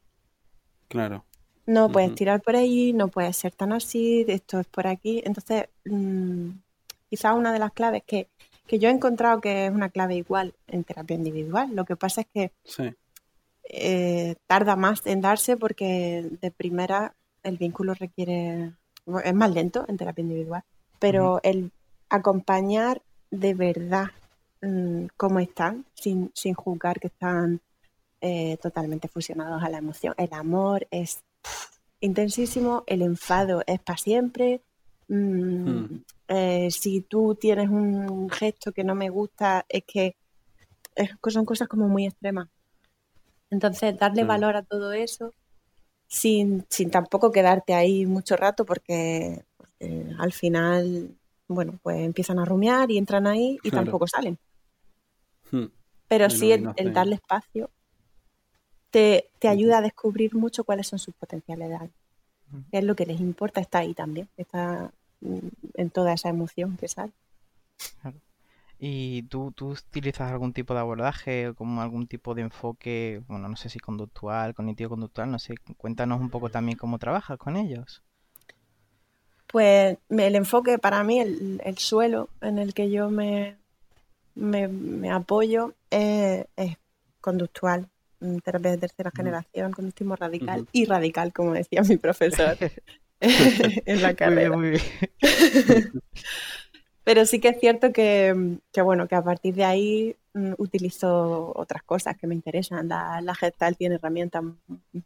Claro. 0.87 1.23
No 1.65 1.91
puedes 1.91 2.13
tirar 2.15 2.41
por 2.41 2.55
ahí, 2.55 2.91
no 2.91 3.07
puedes 3.07 3.37
ser 3.37 3.53
tan 3.53 3.71
así, 3.71 4.25
esto 4.27 4.59
es 4.59 4.67
por 4.67 4.87
aquí. 4.87 5.21
Entonces, 5.25 5.69
mm, 5.85 6.49
quizás 7.09 7.35
una 7.35 7.53
de 7.53 7.59
las 7.59 7.71
claves 7.71 8.03
que, 8.05 8.27
que, 8.67 8.77
yo 8.77 8.89
he 8.89 8.91
encontrado 8.91 9.39
que 9.39 9.67
es 9.67 9.71
una 9.71 9.89
clave 9.89 10.15
igual 10.15 10.53
en 10.67 10.83
terapia 10.83 11.15
individual, 11.15 11.69
lo 11.73 11.85
que 11.85 11.95
pasa 11.95 12.21
es 12.21 12.27
que 12.33 12.51
sí. 12.63 12.93
Eh, 13.73 14.35
tarda 14.47 14.75
más 14.75 15.05
en 15.05 15.21
darse 15.21 15.55
porque 15.55 16.27
de 16.41 16.51
primera 16.51 17.15
el 17.41 17.57
vínculo 17.57 17.93
requiere, 17.93 18.73
es 19.23 19.33
más 19.33 19.51
lento 19.51 19.85
en 19.87 19.95
terapia 19.95 20.23
individual, 20.23 20.63
pero 20.99 21.39
el 21.43 21.71
acompañar 22.09 23.01
de 23.31 23.53
verdad 23.53 24.07
mm, 24.61 25.05
cómo 25.17 25.39
están, 25.39 25.85
sin, 25.95 26.31
sin 26.35 26.53
juzgar 26.53 26.99
que 26.99 27.07
están 27.07 27.61
eh, 28.19 28.57
totalmente 28.61 29.07
fusionados 29.07 29.63
a 29.63 29.69
la 29.69 29.79
emoción. 29.79 30.13
El 30.17 30.33
amor 30.33 30.87
es 30.91 31.23
intensísimo, 32.01 32.83
el 32.85 33.01
enfado 33.01 33.63
es 33.65 33.79
para 33.79 33.97
siempre. 33.97 34.61
Mm, 35.07 35.69
hmm. 35.69 36.03
eh, 36.27 36.71
si 36.71 37.01
tú 37.01 37.35
tienes 37.35 37.69
un 37.69 38.29
gesto 38.29 38.71
que 38.71 38.83
no 38.83 38.95
me 38.95 39.09
gusta, 39.09 39.65
es 39.67 39.83
que 39.85 40.15
son 41.27 41.45
cosas 41.45 41.67
como 41.67 41.87
muy 41.87 42.05
extremas. 42.05 42.49
Entonces, 43.49 43.97
darle 43.97 44.23
valor 44.23 44.55
a 44.55 44.63
todo 44.63 44.93
eso 44.93 45.33
sin, 46.07 46.65
sin, 46.69 46.91
tampoco 46.91 47.31
quedarte 47.31 47.73
ahí 47.73 48.05
mucho 48.05 48.35
rato 48.35 48.65
porque, 48.65 49.43
al 50.19 50.31
final, 50.31 51.15
bueno, 51.53 51.79
pues 51.83 51.99
empiezan 51.99 52.39
a 52.39 52.45
rumiar 52.45 52.89
y 52.91 52.97
entran 52.97 53.27
ahí 53.27 53.59
y 53.63 53.71
tampoco 53.71 54.07
salen. 54.07 54.37
Hmm. 55.51 55.65
Pero 56.07 56.29
sí 56.29 56.51
el, 56.51 56.93
darle 56.93 57.15
espacio 57.15 57.69
te, 58.89 59.29
te, 59.39 59.47
ayuda 59.47 59.77
a 59.77 59.81
descubrir 59.81 60.35
mucho 60.35 60.63
cuáles 60.63 60.87
son 60.87 60.99
sus 60.99 61.13
potencialidades. 61.15 61.91
Es 62.71 62.83
lo 62.83 62.95
que 62.95 63.05
les 63.05 63.21
importa, 63.21 63.61
está 63.61 63.79
ahí 63.79 63.93
también, 63.93 64.27
está 64.35 64.91
mm, 65.21 65.47
en 65.75 65.89
toda 65.89 66.13
esa 66.13 66.27
emoción 66.27 66.75
que 66.75 66.89
sale. 66.89 67.13
¿Y 68.83 69.23
tú, 69.23 69.53
tú 69.55 69.69
utilizas 69.69 70.31
algún 70.31 70.53
tipo 70.53 70.73
de 70.73 70.79
abordaje 70.79 71.49
o 71.49 71.55
como 71.55 71.81
algún 71.81 72.07
tipo 72.07 72.33
de 72.33 72.41
enfoque, 72.41 73.21
bueno, 73.27 73.47
no 73.47 73.55
sé 73.55 73.69
si 73.69 73.79
conductual, 73.79 74.55
cognitivo-conductual, 74.55 75.29
no 75.29 75.37
sé, 75.37 75.55
cuéntanos 75.77 76.19
un 76.19 76.31
poco 76.31 76.49
también 76.49 76.79
cómo 76.79 76.97
trabajas 76.97 77.37
con 77.37 77.57
ellos? 77.57 78.03
Pues 79.51 79.97
el 80.09 80.35
enfoque 80.35 80.77
para 80.77 81.03
mí, 81.03 81.19
el, 81.19 81.77
suelo 81.77 82.29
en 82.41 82.57
el 82.57 82.73
que 82.73 82.89
yo 82.89 83.09
me, 83.09 83.57
me, 84.33 85.11
apoyo 85.11 85.73
es, 85.89 86.45
conductual, 87.19 87.89
terapia 88.43 88.71
de 88.71 88.77
tercera 88.77 89.11
generación, 89.13 89.73
conductismo 89.73 90.15
radical 90.15 90.67
y 90.71 90.85
radical, 90.85 91.33
como 91.33 91.53
decía 91.53 91.81
mi 91.81 91.97
profesor 91.97 92.57
en 93.21 94.01
la 94.01 94.13
carrera. 94.15 94.55
Muy 94.55 94.71
bien, 94.71 94.81
muy 95.19 95.21
bien. 95.67 95.91
Pero 97.03 97.25
sí 97.25 97.39
que 97.39 97.49
es 97.49 97.59
cierto 97.59 97.91
que, 97.91 98.59
bueno, 98.83 99.07
que 99.07 99.15
a 99.15 99.23
partir 99.23 99.55
de 99.55 99.63
ahí 99.63 100.15
mm, 100.15 100.20
utilizo 100.33 101.51
otras 101.55 101.83
cosas 101.83 102.17
que 102.17 102.27
me 102.27 102.35
interesan. 102.35 102.87
La, 102.87 103.21
la 103.21 103.35
Gestal 103.35 103.75
tiene 103.75 103.95
herramientas 103.95 104.43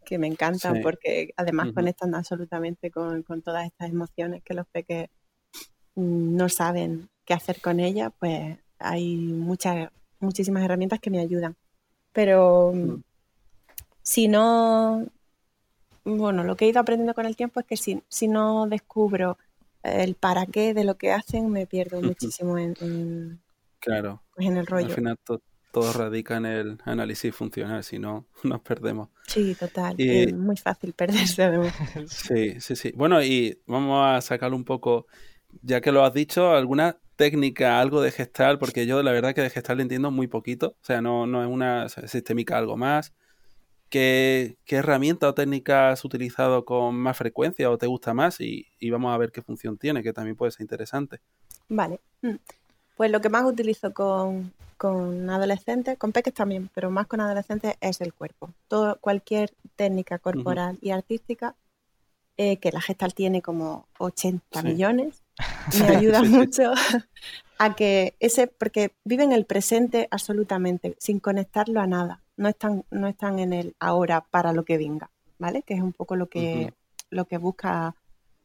que 0.04 0.18
me 0.18 0.26
encantan 0.26 0.80
porque 0.82 1.32
además 1.36 1.72
conectan 1.72 2.14
absolutamente 2.14 2.90
con, 2.90 3.24
todas 3.42 3.66
estas 3.66 3.90
emociones 3.90 4.42
que 4.44 4.54
los 4.54 4.66
peques 4.68 5.08
mm, 5.94 6.36
no 6.36 6.48
saben 6.48 7.08
qué 7.24 7.34
hacer 7.34 7.60
con 7.60 7.80
ellas, 7.80 8.12
pues 8.18 8.56
hay 8.78 9.16
muchas, 9.16 9.90
muchísimas 10.20 10.64
herramientas 10.64 11.00
que 11.00 11.10
me 11.10 11.20
ayudan. 11.20 11.56
Pero 12.12 12.72
mm. 12.72 13.02
si 14.02 14.28
no, 14.28 15.06
bueno, 16.04 16.44
lo 16.44 16.56
que 16.56 16.66
he 16.66 16.68
ido 16.68 16.80
aprendiendo 16.80 17.14
con 17.14 17.26
el 17.26 17.36
tiempo 17.36 17.60
es 17.60 17.66
que 17.66 17.76
si, 17.76 18.02
si 18.08 18.28
no 18.28 18.68
descubro 18.68 19.38
el 19.82 20.14
para 20.14 20.46
qué 20.46 20.74
de 20.74 20.84
lo 20.84 20.96
que 20.96 21.12
hacen 21.12 21.50
me 21.50 21.66
pierdo 21.66 22.00
muchísimo 22.00 22.58
en, 22.58 23.40
claro. 23.80 24.20
Pues 24.36 24.46
en 24.46 24.58
el 24.58 24.66
rollo. 24.66 24.86
Al 24.86 24.92
final 24.92 25.18
todo 25.72 25.92
radica 25.92 26.36
en 26.36 26.46
el 26.46 26.78
análisis 26.84 27.34
funcional, 27.34 27.82
si 27.82 27.98
no 27.98 28.26
nos 28.44 28.60
perdemos. 28.60 29.08
Sí, 29.26 29.54
total. 29.54 29.96
Es 29.98 30.32
muy 30.32 30.56
fácil 30.56 30.92
perderse 30.92 31.50
Sí, 32.08 32.60
sí, 32.60 32.76
sí. 32.76 32.92
Bueno, 32.94 33.22
y 33.22 33.60
vamos 33.66 34.06
a 34.06 34.20
sacarlo 34.20 34.56
un 34.56 34.64
poco, 34.64 35.06
ya 35.62 35.80
que 35.80 35.90
lo 35.90 36.04
has 36.04 36.14
dicho, 36.14 36.52
alguna 36.52 36.98
técnica, 37.16 37.80
algo 37.80 38.02
de 38.02 38.12
gestal, 38.12 38.58
porque 38.58 38.86
yo 38.86 39.02
la 39.02 39.12
verdad 39.12 39.34
que 39.34 39.40
de 39.40 39.50
gestal 39.50 39.78
le 39.78 39.82
entiendo 39.82 40.10
muy 40.10 40.28
poquito, 40.28 40.76
o 40.80 40.84
sea, 40.84 41.00
no, 41.00 41.26
no 41.26 41.42
es 41.42 41.48
una 41.48 41.88
sistémica 41.88 42.58
algo 42.58 42.76
más. 42.76 43.14
¿Qué, 43.88 44.56
herramienta 44.66 45.28
o 45.28 45.34
técnica 45.34 45.90
has 45.90 46.04
utilizado 46.04 46.64
con 46.64 46.96
más 46.96 47.16
frecuencia 47.16 47.70
o 47.70 47.78
te 47.78 47.86
gusta 47.86 48.14
más? 48.14 48.40
Y, 48.40 48.66
vamos 48.90 49.14
a 49.14 49.18
ver 49.18 49.30
qué 49.30 49.42
función 49.42 49.78
tiene, 49.78 50.02
que 50.02 50.12
también 50.12 50.36
puede 50.36 50.52
ser 50.52 50.62
interesante. 50.62 51.20
Vale. 51.68 52.00
Pues 52.96 53.10
lo 53.10 53.20
que 53.20 53.28
más 53.28 53.44
utilizo 53.44 53.92
con, 53.92 54.52
adolescentes, 55.30 55.98
con 55.98 56.12
peques 56.12 56.32
también, 56.32 56.70
pero 56.74 56.90
más 56.90 57.06
con 57.06 57.20
adolescentes 57.20 57.74
es 57.80 58.00
el 58.00 58.14
cuerpo. 58.14 58.50
Todo, 58.68 58.98
cualquier 59.00 59.52
técnica 59.76 60.18
corporal 60.18 60.78
y 60.80 60.90
artística, 60.90 61.54
eh, 62.38 62.56
que 62.56 62.72
la 62.72 62.80
gestal 62.80 63.14
tiene 63.14 63.42
como 63.42 63.86
80 63.98 64.62
millones, 64.62 65.22
me 65.80 65.96
ayuda 65.96 66.22
mucho 66.22 66.72
a 67.58 67.74
que 67.74 68.14
ese, 68.18 68.46
porque 68.46 68.92
viven 69.04 69.32
el 69.32 69.44
presente 69.44 70.08
absolutamente, 70.10 70.96
sin 70.98 71.20
conectarlo 71.20 71.80
a 71.80 71.86
nada. 71.86 72.22
No 72.38 72.48
están, 72.48 72.84
no 72.90 73.08
están 73.08 73.38
en 73.38 73.52
el 73.52 73.76
ahora 73.78 74.22
para 74.22 74.52
lo 74.52 74.64
que 74.64 74.78
venga, 74.78 75.10
¿vale? 75.38 75.62
Que 75.62 75.74
es 75.74 75.80
un 75.80 75.92
poco 75.92 76.16
lo 76.16 76.28
que, 76.28 76.72
lo 77.10 77.26
que 77.26 77.38
busca 77.38 77.94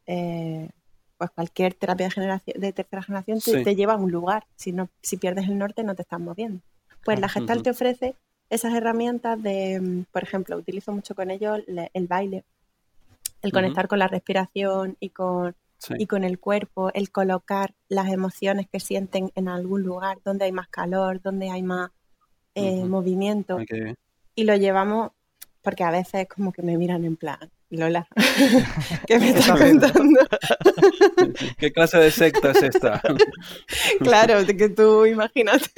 eh, 0.05 0.69
pues 1.21 1.29
cualquier 1.29 1.75
terapia 1.75 2.07
de, 2.07 2.11
generación, 2.11 2.59
de 2.59 2.73
tercera 2.73 3.03
generación, 3.03 3.39
te, 3.41 3.75
lleva 3.75 3.93
a 3.93 3.97
un 3.97 4.09
lugar. 4.09 4.47
Si, 4.55 4.71
no, 4.71 4.89
si 5.03 5.17
pierdes 5.17 5.47
el 5.47 5.59
norte, 5.59 5.83
no 5.83 5.93
te 5.93 6.01
estás 6.01 6.19
moviendo. 6.19 6.61
Pues 7.05 7.19
la 7.19 7.29
gestal 7.29 7.61
te 7.61 7.69
ofrece 7.69 8.15
esas 8.49 8.73
herramientas 8.73 9.39
de, 9.43 10.03
por 10.11 10.23
ejemplo, 10.23 10.57
utilizo 10.57 10.91
mucho 10.91 11.13
con 11.13 11.29
ellos 11.29 11.59
el 11.67 12.07
baile, 12.07 12.43
el 13.43 13.51
conectar 13.51 13.87
con 13.87 13.99
la 13.99 14.07
respiración 14.07 14.97
y 14.99 15.09
con 15.09 15.55
y 15.95 16.07
con 16.07 16.23
el 16.23 16.39
cuerpo, 16.39 16.89
el 16.95 17.11
colocar 17.11 17.75
las 17.87 18.11
emociones 18.11 18.67
que 18.67 18.79
sienten 18.79 19.31
en 19.35 19.47
algún 19.47 19.83
lugar 19.83 20.17
donde 20.25 20.45
hay 20.45 20.51
más 20.51 20.69
calor, 20.69 21.21
donde 21.21 21.51
hay 21.51 21.61
más 21.61 21.91
eh, 22.55 22.83
movimiento. 22.83 23.59
Y 24.33 24.43
lo 24.43 24.55
llevamos 24.55 25.11
porque 25.61 25.83
a 25.83 25.91
veces 25.91 26.27
como 26.27 26.51
que 26.51 26.63
me 26.63 26.79
miran 26.79 27.05
en 27.05 27.15
plan, 27.15 27.51
Lola, 27.71 28.05
¿qué 29.07 29.17
me 29.17 29.29
estás 29.29 29.57
contando? 29.57 30.19
¿Qué 31.57 31.71
clase 31.71 31.99
de 31.99 32.11
secta 32.11 32.51
es 32.51 32.63
esta? 32.63 33.01
claro, 33.99 34.45
que 34.45 34.67
tú 34.67 35.05
imagínate. 35.05 35.69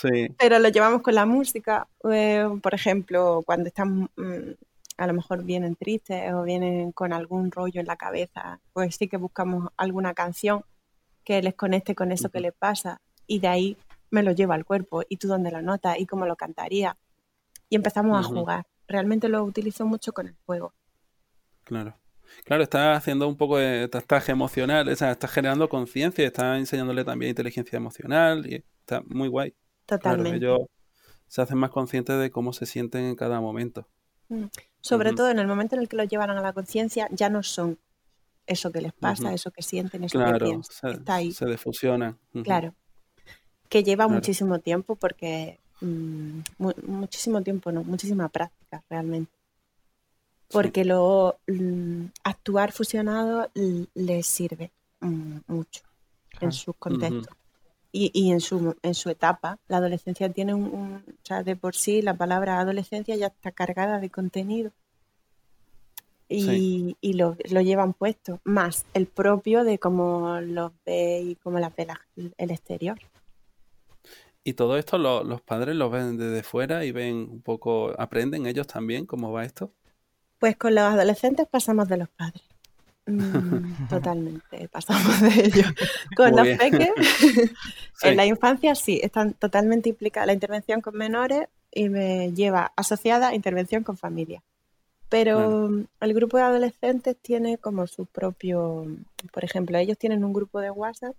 Sí. 0.00 0.28
Pero 0.38 0.58
lo 0.58 0.70
llevamos 0.70 1.02
con 1.02 1.14
la 1.14 1.26
música. 1.26 1.86
Eh, 2.10 2.48
por 2.62 2.72
ejemplo, 2.72 3.42
cuando 3.44 3.68
están 3.68 4.08
mm, 4.16 4.52
a 4.96 5.06
lo 5.06 5.12
mejor 5.12 5.44
vienen 5.44 5.76
tristes 5.76 6.32
o 6.32 6.42
vienen 6.42 6.92
con 6.92 7.12
algún 7.12 7.50
rollo 7.50 7.82
en 7.82 7.86
la 7.86 7.96
cabeza, 7.96 8.60
pues 8.72 8.96
sí 8.96 9.06
que 9.06 9.18
buscamos 9.18 9.68
alguna 9.76 10.14
canción 10.14 10.64
que 11.22 11.42
les 11.42 11.54
conecte 11.54 11.94
con 11.94 12.12
eso 12.12 12.30
que 12.30 12.40
les 12.40 12.54
pasa 12.54 13.02
y 13.26 13.40
de 13.40 13.48
ahí 13.48 13.76
me 14.10 14.22
lo 14.22 14.32
lleva 14.32 14.54
al 14.54 14.64
cuerpo 14.64 15.02
y 15.06 15.18
tú 15.18 15.28
dónde 15.28 15.50
lo 15.50 15.60
notas 15.60 15.98
y 15.98 16.06
cómo 16.06 16.24
lo 16.24 16.36
cantaría. 16.36 16.96
Y 17.68 17.76
empezamos 17.76 18.18
a 18.18 18.22
jugar. 18.22 18.64
Realmente 18.88 19.28
lo 19.28 19.44
utilizo 19.44 19.84
mucho 19.84 20.12
con 20.12 20.28
el 20.28 20.36
juego. 20.46 20.72
Claro. 21.64 21.96
Claro, 22.44 22.62
está 22.62 22.94
haciendo 22.94 23.28
un 23.28 23.36
poco 23.36 23.58
de 23.58 23.88
tastaje 23.88 24.32
emocional, 24.32 24.88
o 24.88 24.96
sea, 24.96 25.12
está 25.12 25.28
generando 25.28 25.68
conciencia, 25.68 26.26
está 26.26 26.58
enseñándole 26.58 27.04
también 27.04 27.30
inteligencia 27.30 27.76
emocional 27.76 28.46
y 28.46 28.64
está 28.80 29.02
muy 29.06 29.28
guay. 29.28 29.54
Totalmente. 29.86 30.38
ellos 30.38 30.60
se 31.28 31.42
hacen 31.42 31.58
más 31.58 31.70
conscientes 31.70 32.18
de 32.18 32.30
cómo 32.30 32.52
se 32.52 32.66
sienten 32.66 33.04
en 33.04 33.16
cada 33.16 33.40
momento. 33.40 33.86
Mm. 34.28 34.44
Sobre 34.80 35.12
todo 35.12 35.30
en 35.30 35.38
el 35.38 35.46
momento 35.46 35.76
en 35.76 35.82
el 35.82 35.88
que 35.88 35.96
lo 35.96 36.04
llevan 36.04 36.30
a 36.30 36.40
la 36.40 36.52
conciencia, 36.52 37.08
ya 37.10 37.28
no 37.28 37.42
son 37.42 37.78
eso 38.46 38.70
que 38.70 38.80
les 38.80 38.92
pasa, 38.92 39.32
eso 39.32 39.50
que 39.50 39.62
sienten, 39.62 40.04
eso 40.04 40.18
que 40.18 40.38
piensan. 40.38 40.92
Se, 40.92 40.98
Está 40.98 41.14
ahí. 41.14 41.32
se 41.32 41.46
defusiona. 41.46 42.18
Claro. 42.42 42.74
Que 43.68 43.82
lleva 43.82 44.08
muchísimo 44.08 44.58
tiempo 44.60 44.96
porque. 44.96 45.60
Mm, 45.80 46.40
muchísimo 46.86 47.42
tiempo, 47.42 47.72
no, 47.72 47.82
muchísima 47.82 48.28
práctica 48.28 48.82
realmente. 48.88 49.32
Porque 50.54 50.84
lo 50.84 51.36
mm, 51.46 52.06
actuar 52.22 52.72
fusionado 52.72 53.50
les 53.94 54.26
sirve 54.26 54.70
mucho 55.46 55.82
en 56.40 56.52
sus 56.52 56.74
contextos 56.76 57.36
y, 57.92 58.32
en, 58.32 58.40
su, 58.40 58.74
en 58.82 58.94
su 58.94 59.10
etapa. 59.10 59.58
La 59.68 59.76
adolescencia 59.76 60.28
tiene 60.30 60.54
un, 60.54 61.04
o 61.06 61.26
sea, 61.26 61.42
de 61.42 61.54
por 61.54 61.76
sí 61.76 62.02
la 62.02 62.16
palabra 62.16 62.58
adolescencia 62.58 63.14
ya 63.16 63.26
está 63.26 63.52
cargada 63.52 64.00
de 64.00 64.10
contenido 64.10 64.72
y, 66.28 67.12
lo, 67.14 67.36
llevan 67.60 67.92
puesto, 67.92 68.40
más 68.44 68.86
el 68.94 69.06
propio 69.06 69.64
de 69.64 69.78
cómo 69.78 70.40
los 70.40 70.72
ve 70.84 71.20
y 71.22 71.34
cómo 71.36 71.58
las 71.58 71.74
ve 71.76 71.86
el 72.38 72.50
exterior. 72.50 72.98
Y 74.42 74.54
todo 74.54 74.76
esto 74.76 74.98
los 74.98 75.40
padres 75.40 75.74
lo 75.74 75.88
ven 75.88 76.18
desde 76.18 76.42
fuera 76.42 76.84
y 76.84 76.92
ven 76.92 77.28
un 77.30 77.40
poco, 77.40 77.92
aprenden 77.98 78.46
ellos 78.46 78.66
también 78.66 79.06
cómo 79.06 79.32
va 79.32 79.44
esto. 79.44 79.70
Pues 80.44 80.58
con 80.58 80.74
los 80.74 80.84
adolescentes 80.84 81.48
pasamos 81.48 81.88
de 81.88 81.96
los 81.96 82.10
padres. 82.10 82.42
Mm, 83.06 83.86
totalmente, 83.88 84.68
pasamos 84.68 85.18
de 85.22 85.46
ello. 85.46 85.64
Con 86.14 86.36
los 86.36 86.46
peques, 86.58 86.90
en 88.02 88.14
la 88.14 88.26
infancia 88.26 88.74
sí, 88.74 89.00
están 89.02 89.32
totalmente 89.32 89.88
implicadas 89.88 90.26
la 90.26 90.34
intervención 90.34 90.82
con 90.82 90.98
menores 90.98 91.48
y 91.72 91.88
me 91.88 92.30
lleva 92.34 92.74
asociada 92.76 93.28
a 93.28 93.34
intervención 93.34 93.84
con 93.84 93.96
familia. 93.96 94.42
Pero 95.08 95.70
el 95.98 96.12
grupo 96.12 96.36
de 96.36 96.42
adolescentes 96.42 97.16
tiene 97.22 97.56
como 97.56 97.86
su 97.86 98.04
propio, 98.04 98.86
por 99.32 99.44
ejemplo, 99.46 99.78
ellos 99.78 99.96
tienen 99.96 100.26
un 100.26 100.34
grupo 100.34 100.60
de 100.60 100.70
WhatsApp 100.70 101.16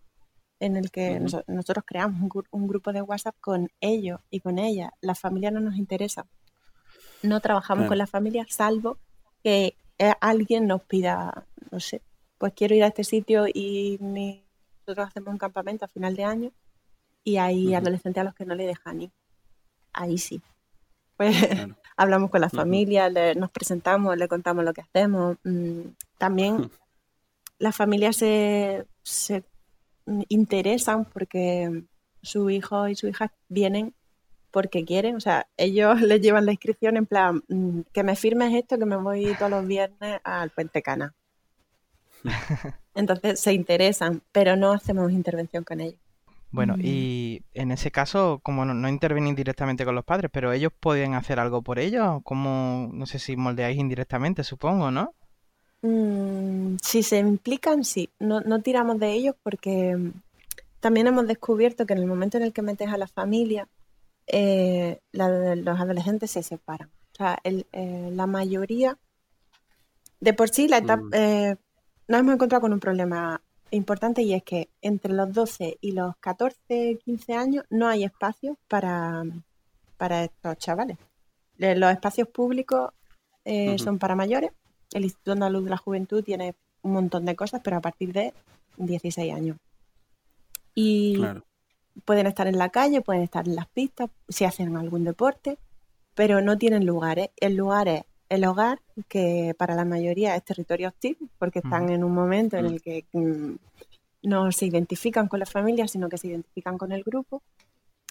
en 0.59 0.75
el 0.75 0.91
que 0.91 1.19
nosotros 1.19 1.83
creamos 1.83 2.31
un, 2.51 2.67
grupo 2.67 2.93
de 2.93 3.01
WhatsApp 3.01 3.35
con 3.41 3.71
ellos 3.81 4.19
y 4.29 4.41
con 4.41 4.59
ella. 4.59 4.93
La 5.01 5.15
familia 5.15 5.49
no 5.49 5.61
nos 5.61 5.77
interesa. 5.77 6.27
No 7.23 7.39
trabajamos 7.39 7.88
con 7.88 7.97
la 7.97 8.05
familia 8.05 8.45
salvo 8.47 8.99
que 9.45 9.77
eh, 9.99 10.13
alguien 10.21 10.65
nos 10.65 10.81
pida, 10.81 11.45
no 11.69 11.79
sé, 11.79 12.01
pues 12.39 12.53
quiero 12.53 12.73
ir 12.73 12.84
a 12.84 12.88
este 12.88 13.03
sitio 13.03 13.45
y 13.45 13.99
nosotros 14.01 15.08
hacemos 15.08 15.34
un 15.34 15.38
campamento 15.38 15.86
a 15.86 15.88
final 15.88 16.15
de 16.15 16.23
año 16.23 16.51
y 17.23 17.38
hay 17.38 17.75
adolescentes 17.75 18.21
a 18.21 18.23
los 18.23 18.34
que 18.34 18.47
no 18.47 18.55
le 18.55 18.65
dejan 18.65 19.03
ir. 19.03 19.12
Ahí 19.93 20.17
sí. 20.17 20.41
Pues 21.15 21.36
hablamos 21.95 22.31
con 22.31 22.41
la 22.41 22.49
familia, 22.49 23.08
nos 23.36 23.51
presentamos, 23.51 24.17
le 24.17 24.27
contamos 24.27 24.65
lo 24.65 24.73
que 24.73 24.81
hacemos. 24.81 25.38
Mm, 25.43 25.89
también 26.17 26.71
las 27.60 27.75
familias 27.75 28.15
se, 28.15 28.88
se 29.03 29.43
interesan 30.27 31.05
porque 31.05 31.84
su 32.23 32.49
hijo 32.49 32.88
y 32.88 32.95
su 32.95 33.08
hija 33.08 33.31
vienen 33.47 33.93
porque 34.55 34.85
quieren, 34.85 35.17
o 35.17 35.19
sea, 35.19 35.47
ellos 35.57 35.99
les 36.01 36.21
llevan 36.21 36.45
la 36.45 36.53
inscripción 36.53 36.95
en 36.95 37.05
plan, 37.05 37.43
mm, 37.49 37.81
que 37.91 38.03
me 38.03 38.15
firmes 38.15 38.53
esto, 38.53 38.79
que 38.79 38.85
me 38.85 38.95
voy 38.95 39.35
todos 39.37 39.51
los 39.51 39.67
viernes 39.67 40.21
al 40.23 40.49
Puente 40.51 40.81
Cana. 40.81 41.13
Entonces 42.95 43.37
se 43.41 43.51
interesan, 43.51 44.21
pero 44.31 44.55
no 44.55 44.71
hacemos 44.71 45.11
intervención 45.11 45.65
con 45.65 45.81
ellos. 45.81 45.99
Bueno, 46.51 46.77
mm. 46.77 46.81
y 46.85 47.43
en 47.53 47.71
ese 47.71 47.91
caso, 47.91 48.39
como 48.43 48.63
no, 48.63 48.73
no 48.73 48.87
intervenís 48.87 49.35
directamente 49.35 49.83
con 49.83 49.93
los 49.93 50.05
padres, 50.05 50.31
pero 50.33 50.53
ellos 50.53 50.71
podían 50.79 51.15
hacer 51.15 51.37
algo 51.37 51.61
por 51.61 51.77
ellos, 51.77 52.21
como, 52.23 52.89
no 52.93 53.05
sé 53.05 53.19
si 53.19 53.35
moldeáis 53.35 53.77
indirectamente, 53.77 54.45
supongo, 54.45 54.89
¿no? 54.89 55.13
Mm, 55.81 56.77
si 56.81 57.03
se 57.03 57.17
implican, 57.17 57.83
sí. 57.83 58.09
No, 58.19 58.39
no 58.39 58.61
tiramos 58.61 58.99
de 58.99 59.11
ellos 59.11 59.35
porque 59.43 60.13
también 60.79 61.07
hemos 61.07 61.27
descubierto 61.27 61.85
que 61.85 61.91
en 61.91 61.99
el 61.99 62.07
momento 62.07 62.37
en 62.37 62.43
el 62.43 62.53
que 62.53 62.61
metes 62.61 62.87
a 62.87 62.97
la 62.97 63.07
familia, 63.07 63.67
eh, 64.27 64.99
los 65.11 65.79
adolescentes 65.79 66.31
se 66.31 66.43
separan. 66.43 66.89
O 67.13 67.17
sea, 67.17 67.39
eh, 67.43 68.09
la 68.11 68.27
mayoría, 68.27 68.97
de 70.19 70.33
por 70.33 70.49
sí, 70.49 70.67
la 70.67 70.77
etapa, 70.77 71.03
mm. 71.03 71.13
eh, 71.13 71.55
nos 72.07 72.19
hemos 72.19 72.33
encontrado 72.35 72.61
con 72.61 72.73
un 72.73 72.79
problema 72.79 73.41
importante 73.71 74.21
y 74.21 74.33
es 74.33 74.43
que 74.43 74.69
entre 74.81 75.13
los 75.13 75.31
12 75.33 75.77
y 75.81 75.91
los 75.91 76.15
14, 76.17 76.99
15 77.03 77.33
años 77.33 77.65
no 77.69 77.88
hay 77.88 78.03
espacio 78.03 78.57
para, 78.67 79.23
para 79.97 80.23
estos 80.25 80.57
chavales. 80.57 80.97
Los 81.57 81.91
espacios 81.91 82.27
públicos 82.27 82.91
son 83.77 83.97
para 83.97 84.15
mayores. 84.15 84.51
El 84.91 85.05
Instituto 85.05 85.31
Andaluz 85.31 85.63
de 85.63 85.69
la 85.69 85.77
Juventud 85.77 86.23
tiene 86.23 86.55
un 86.81 86.93
montón 86.93 87.25
de 87.25 87.35
cosas, 87.35 87.61
pero 87.63 87.77
a 87.77 87.81
partir 87.81 88.11
de 88.11 88.33
16 88.77 89.33
años. 89.33 89.57
Y 90.73 91.17
pueden 92.03 92.27
estar 92.27 92.47
en 92.47 92.58
la 92.58 92.69
calle, 92.69 93.01
pueden 93.01 93.23
estar 93.23 93.47
en 93.47 93.55
las 93.55 93.67
pistas, 93.67 94.10
si 94.27 94.45
hacen 94.45 94.75
algún 94.75 95.03
deporte, 95.03 95.58
pero 96.13 96.41
no 96.41 96.58
tienen 96.58 96.86
lugares. 96.86 97.29
El 97.38 97.55
lugar 97.55 97.88
es 97.88 98.03
el 98.29 98.43
hogar, 98.45 98.81
que 99.08 99.55
para 99.58 99.75
la 99.75 99.86
mayoría 99.86 100.36
es 100.36 100.43
territorio 100.43 100.89
hostil, 100.89 101.17
porque 101.38 101.60
están 101.60 101.89
en 101.89 102.03
un 102.03 102.13
momento 102.13 102.58
en 102.58 102.65
el 102.65 102.81
que 102.81 103.05
mm, 103.13 103.55
no 104.23 104.51
se 104.51 104.65
identifican 104.65 105.27
con 105.27 105.39
la 105.39 105.45
familia, 105.45 105.88
sino 105.88 106.10
que 106.10 106.17
se 106.17 106.27
identifican 106.27 106.77
con 106.77 106.91
el 106.91 107.03
grupo. 107.03 107.43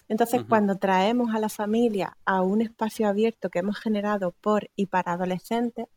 Entonces, 0.07 0.43
cuando 0.47 0.77
traemos 0.77 1.33
a 1.33 1.39
la 1.39 1.49
familia 1.49 2.15
a 2.25 2.41
un 2.41 2.61
espacio 2.61 3.07
abierto 3.07 3.49
que 3.49 3.59
hemos 3.59 3.79
generado 3.79 4.31
por 4.31 4.69
y 4.75 4.85
para 4.85 5.13
adolescentes, 5.13 5.87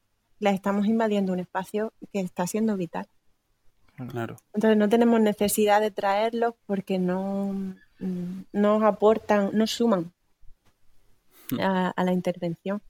les 0.40 0.54
estamos 0.54 0.86
invadiendo 0.86 1.32
un 1.32 1.40
espacio 1.40 1.92
que 2.12 2.20
está 2.20 2.46
siendo 2.46 2.76
vital. 2.76 3.06
Entonces 3.98 4.76
no 4.76 4.88
tenemos 4.88 5.20
necesidad 5.20 5.80
de 5.80 5.90
traerlos 5.90 6.54
porque 6.66 6.98
no 6.98 7.74
mm, 7.98 8.42
nos 8.52 8.82
aportan, 8.82 9.50
no 9.52 9.66
suman 9.66 10.12
hmm. 11.50 11.60
a, 11.60 12.04
la 12.04 12.12
intervención. 12.12 12.80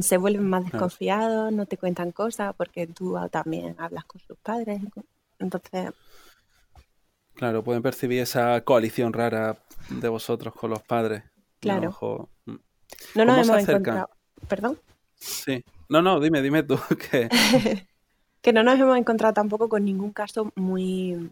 Se 0.00 0.16
vuelven 0.18 0.48
más 0.48 0.64
desconfiados, 0.64 1.52
no 1.52 1.66
te 1.66 1.76
cuentan 1.76 2.12
cosas 2.12 2.54
porque 2.56 2.86
tú 2.86 3.16
también 3.30 3.74
hablas 3.78 4.04
con 4.04 4.20
sus 4.20 4.38
padres. 4.38 4.80
Entonces... 5.38 5.90
Claro, 7.34 7.64
pueden 7.64 7.82
percibir 7.82 8.20
esa 8.20 8.60
coalición 8.62 9.12
rara 9.12 9.58
de 9.88 10.08
vosotros 10.08 10.54
con 10.54 10.70
los 10.70 10.82
padres. 10.82 11.24
Claro. 11.58 12.28
Mm. 12.44 12.56
No 13.14 13.24
nos 13.24 13.48
hemos 13.48 13.68
encontrado. 13.68 14.10
¿Perdón? 14.48 14.78
Sí. 15.14 15.64
No, 15.88 16.02
no, 16.02 16.20
dime, 16.20 16.40
dime 16.42 16.62
tú 16.62 16.78
que... 17.10 17.28
que 18.42 18.52
no 18.52 18.62
nos 18.62 18.78
hemos 18.78 18.96
encontrado 18.96 19.34
tampoco 19.34 19.68
con 19.68 19.84
ningún 19.84 20.12
caso 20.12 20.52
muy 20.56 21.30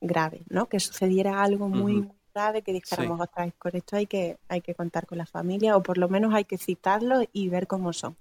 grave, 0.00 0.42
¿no? 0.48 0.66
Que 0.68 0.80
sucediera 0.80 1.42
algo 1.42 1.68
muy, 1.68 2.08
grave 2.32 2.62
que 2.62 2.72
dijéramos, 2.72 3.18
Sí. 3.18 3.22
ostras, 3.24 3.52
con 3.58 3.74
esto 3.74 3.96
hay 3.96 4.06
que, 4.06 4.38
hay 4.48 4.60
que 4.60 4.74
contar 4.76 5.04
con 5.06 5.18
la 5.18 5.26
familia 5.26 5.76
o 5.76 5.82
por 5.82 5.98
lo 5.98 6.08
menos 6.08 6.32
hay 6.32 6.44
que 6.44 6.58
citarlo 6.58 7.22
y 7.32 7.48
ver 7.48 7.66
cómo 7.66 7.92
son. 7.92 8.16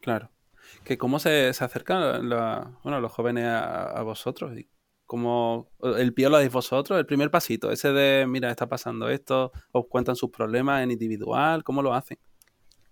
Claro. 0.00 0.30
Que 0.84 0.96
cómo 0.96 1.18
se, 1.18 1.52
se 1.52 1.64
acercan 1.64 2.28
la- 2.30 2.70
bueno, 2.82 3.00
los 3.00 3.12
jóvenes 3.12 3.44
a, 3.44 3.90
a 3.90 4.02
vosotros 4.02 4.56
y 4.58 4.68
cómo 5.06 5.68
el 5.82 6.14
pie 6.14 6.30
lo 6.30 6.38
dais 6.38 6.50
vosotros, 6.50 6.98
el 6.98 7.04
primer 7.04 7.30
pasito, 7.30 7.70
ese 7.70 7.92
de, 7.92 8.26
mira, 8.26 8.50
está 8.50 8.66
pasando 8.66 9.10
esto, 9.10 9.52
os 9.72 9.86
cuentan 9.86 10.16
sus 10.16 10.30
problemas 10.30 10.82
en 10.82 10.90
individual, 10.90 11.62
¿cómo 11.62 11.82
lo 11.82 11.92
hacen? 11.92 12.16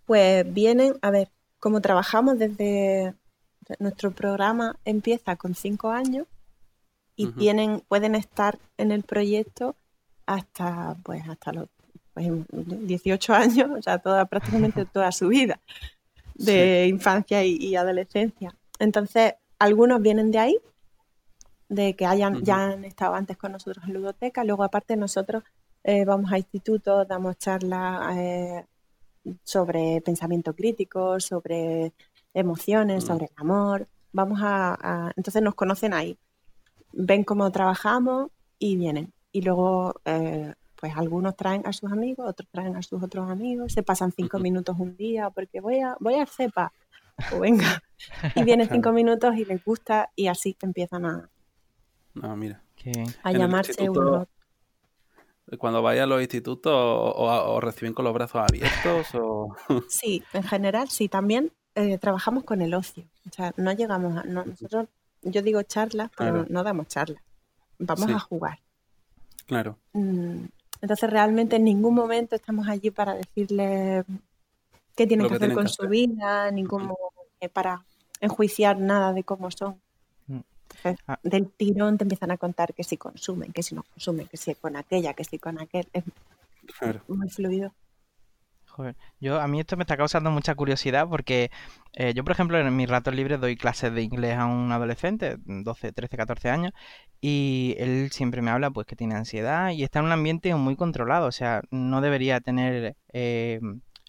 Pues 0.04 0.44
vienen, 0.52 0.92
a 1.00 1.10
ver, 1.10 1.30
como 1.58 1.80
trabajamos 1.80 2.38
desde 2.38 3.14
nuestro 3.78 4.10
programa 4.10 4.76
empieza 4.84 5.36
con 5.36 5.54
cinco 5.54 5.90
años 5.90 6.26
y 7.16 7.28
tienen, 7.28 7.80
pueden 7.88 8.14
estar 8.14 8.58
en 8.78 8.90
el 8.90 9.02
proyecto 9.02 9.76
hasta 10.26 10.96
pues 11.04 11.28
hasta 11.28 11.52
los 11.52 11.68
pues, 12.14 12.28
18 12.50 13.34
años, 13.34 13.70
o 13.78 13.82
sea, 13.82 13.98
toda, 13.98 14.26
prácticamente 14.26 14.84
toda 14.84 15.12
su 15.12 15.28
vida 15.28 15.60
de 16.34 16.86
infancia 16.88 17.44
y, 17.44 17.56
y 17.56 17.76
adolescencia. 17.76 18.54
Entonces, 18.78 19.34
algunos 19.58 20.00
vienen 20.02 20.30
de 20.30 20.38
ahí, 20.38 20.58
de 21.68 21.94
que 21.94 22.04
hayan, 22.06 22.42
ya 22.42 22.72
han 22.72 22.84
estado 22.84 23.14
antes 23.14 23.36
con 23.36 23.52
nosotros 23.52 23.84
en 23.86 23.94
ludoteca, 23.94 24.44
luego 24.44 24.64
aparte 24.64 24.96
nosotros 24.96 25.42
eh, 25.84 26.04
vamos 26.04 26.32
a 26.32 26.38
institutos, 26.38 27.06
damos 27.08 27.38
charlas 27.38 28.16
eh, 28.16 28.66
sobre 29.42 30.00
pensamiento 30.00 30.54
crítico, 30.54 31.18
sobre 31.20 31.92
emociones, 32.34 33.04
Mm. 33.04 33.06
sobre 33.06 33.24
el 33.26 33.32
amor. 33.36 33.88
Vamos 34.12 34.40
a, 34.42 34.74
a- 34.80 35.12
entonces 35.16 35.42
nos 35.42 35.54
conocen 35.54 35.94
ahí, 35.94 36.18
ven 36.92 37.24
cómo 37.24 37.50
trabajamos 37.50 38.30
y 38.58 38.76
vienen. 38.76 39.12
Y 39.32 39.42
luego, 39.42 39.94
eh, 40.04 40.54
pues 40.76 40.94
algunos 40.96 41.36
traen 41.36 41.66
a 41.66 41.72
sus 41.72 41.90
amigos, 41.92 42.28
otros 42.28 42.48
traen 42.50 42.76
a 42.76 42.82
sus 42.82 43.02
otros 43.02 43.30
amigos, 43.30 43.72
se 43.72 43.82
pasan 43.82 44.12
cinco 44.12 44.38
minutos 44.38 44.76
un 44.78 44.96
día 44.96 45.30
porque 45.30 45.60
voy 45.60 45.80
a, 45.80 45.96
voy 46.00 46.14
al 46.14 46.26
CEPA, 46.28 46.72
o 47.32 47.38
venga, 47.40 47.82
y 48.36 48.42
vienen 48.44 48.68
cinco 48.68 48.92
minutos 48.92 49.36
y 49.36 49.44
les 49.44 49.64
gusta 49.64 50.10
y 50.16 50.26
así 50.26 50.56
empiezan 50.60 51.06
a, 51.06 51.30
No, 52.14 52.36
mira. 52.36 52.62
A 53.22 53.30
llamarse 53.32 53.88
uno 53.88 54.16
a. 54.16 54.26
Cuando 55.56 55.82
vais 55.82 56.00
a 56.00 56.06
los 56.06 56.20
institutos, 56.20 56.72
o, 56.74 57.10
o- 57.12 57.54
o 57.54 57.60
reciben 57.60 57.94
con 57.94 58.04
los 58.04 58.12
brazos 58.14 58.42
abiertos, 58.42 59.06
o... 59.14 59.54
Sí, 59.88 60.22
en 60.32 60.42
general 60.42 60.88
sí, 60.88 61.08
también 61.08 61.52
eh, 61.74 61.98
trabajamos 61.98 62.44
con 62.44 62.62
el 62.62 62.74
ocio. 62.74 63.04
O 63.30 63.32
sea, 63.32 63.52
no 63.56 63.72
llegamos 63.72 64.16
a. 64.18 64.24
no, 64.24 64.44
nosotros, 64.44 64.88
yo 65.22 65.42
digo 65.42 65.62
charlas, 65.62 66.10
pero 66.16 66.32
Claro. 66.32 66.46
no 66.50 66.62
damos 66.64 66.88
charlas. 66.88 67.22
Vamos 67.78 68.06
Sí. 68.06 68.12
a 68.12 68.18
jugar. 68.18 68.58
Claro, 69.46 69.78
Mm, 69.92 70.44
Entonces, 70.80 71.10
realmente 71.10 71.56
en 71.56 71.64
ningún 71.64 71.94
momento 71.94 72.34
estamos 72.34 72.66
allí 72.68 72.90
para 72.90 73.14
decirle 73.14 74.04
qué 74.96 75.06
tienen 75.06 75.24
Lo 75.24 75.30
que 75.30 75.38
que 75.38 75.44
hacer 75.44 75.54
con 75.54 75.64
que 75.66 75.72
su 75.72 75.86
vida, 75.88 76.50
ni 76.50 76.64
cómo 76.64 76.96
eh, 77.40 77.48
para 77.48 77.84
enjuiciar 78.20 78.78
nada 78.80 79.12
de 79.12 79.22
cómo 79.24 79.50
son. 79.52 79.80
Mm. 80.26 80.40
Entonces, 80.70 81.04
Ah. 81.06 81.18
del 81.22 81.48
tirón 81.50 81.98
te 81.98 82.04
empiezan 82.04 82.30
a 82.32 82.36
contar 82.36 82.74
que 82.74 82.82
si 82.84 82.96
consumen, 82.96 83.52
que 83.52 83.62
si 83.62 83.74
no 83.76 83.84
consumen, 83.84 84.26
que 84.26 84.36
si 84.36 84.54
con 84.56 84.76
aquella, 84.76 85.14
que 85.14 85.22
si 85.24 85.38
con 85.38 85.60
aquel. 85.60 85.86
Es 85.92 86.04
claro. 86.78 87.00
muy 87.08 87.28
fluido. 87.28 87.72
Joder, 88.74 88.96
yo 89.20 89.38
a 89.38 89.46
mí 89.48 89.60
esto 89.60 89.76
me 89.76 89.82
está 89.82 89.98
causando 89.98 90.30
mucha 90.30 90.54
curiosidad 90.54 91.06
porque 91.06 91.50
eh, 91.92 92.14
yo, 92.14 92.24
por 92.24 92.32
ejemplo, 92.32 92.58
en 92.58 92.74
mis 92.74 92.88
ratos 92.88 93.14
libres 93.14 93.38
doy 93.38 93.54
clases 93.54 93.92
de 93.92 94.02
inglés 94.02 94.38
a 94.38 94.46
un 94.46 94.72
adolescente, 94.72 95.36
12, 95.44 95.92
13, 95.92 96.16
14 96.16 96.48
años, 96.48 96.72
y 97.20 97.74
él 97.78 98.10
siempre 98.12 98.40
me 98.40 98.50
habla 98.50 98.70
pues 98.70 98.86
que 98.86 98.96
tiene 98.96 99.14
ansiedad 99.14 99.70
y 99.72 99.82
está 99.84 99.98
en 99.98 100.06
un 100.06 100.12
ambiente 100.12 100.54
muy 100.54 100.74
controlado, 100.76 101.26
o 101.26 101.32
sea, 101.32 101.60
no 101.70 102.00
debería 102.00 102.40
tener 102.40 102.96
eh, 103.12 103.60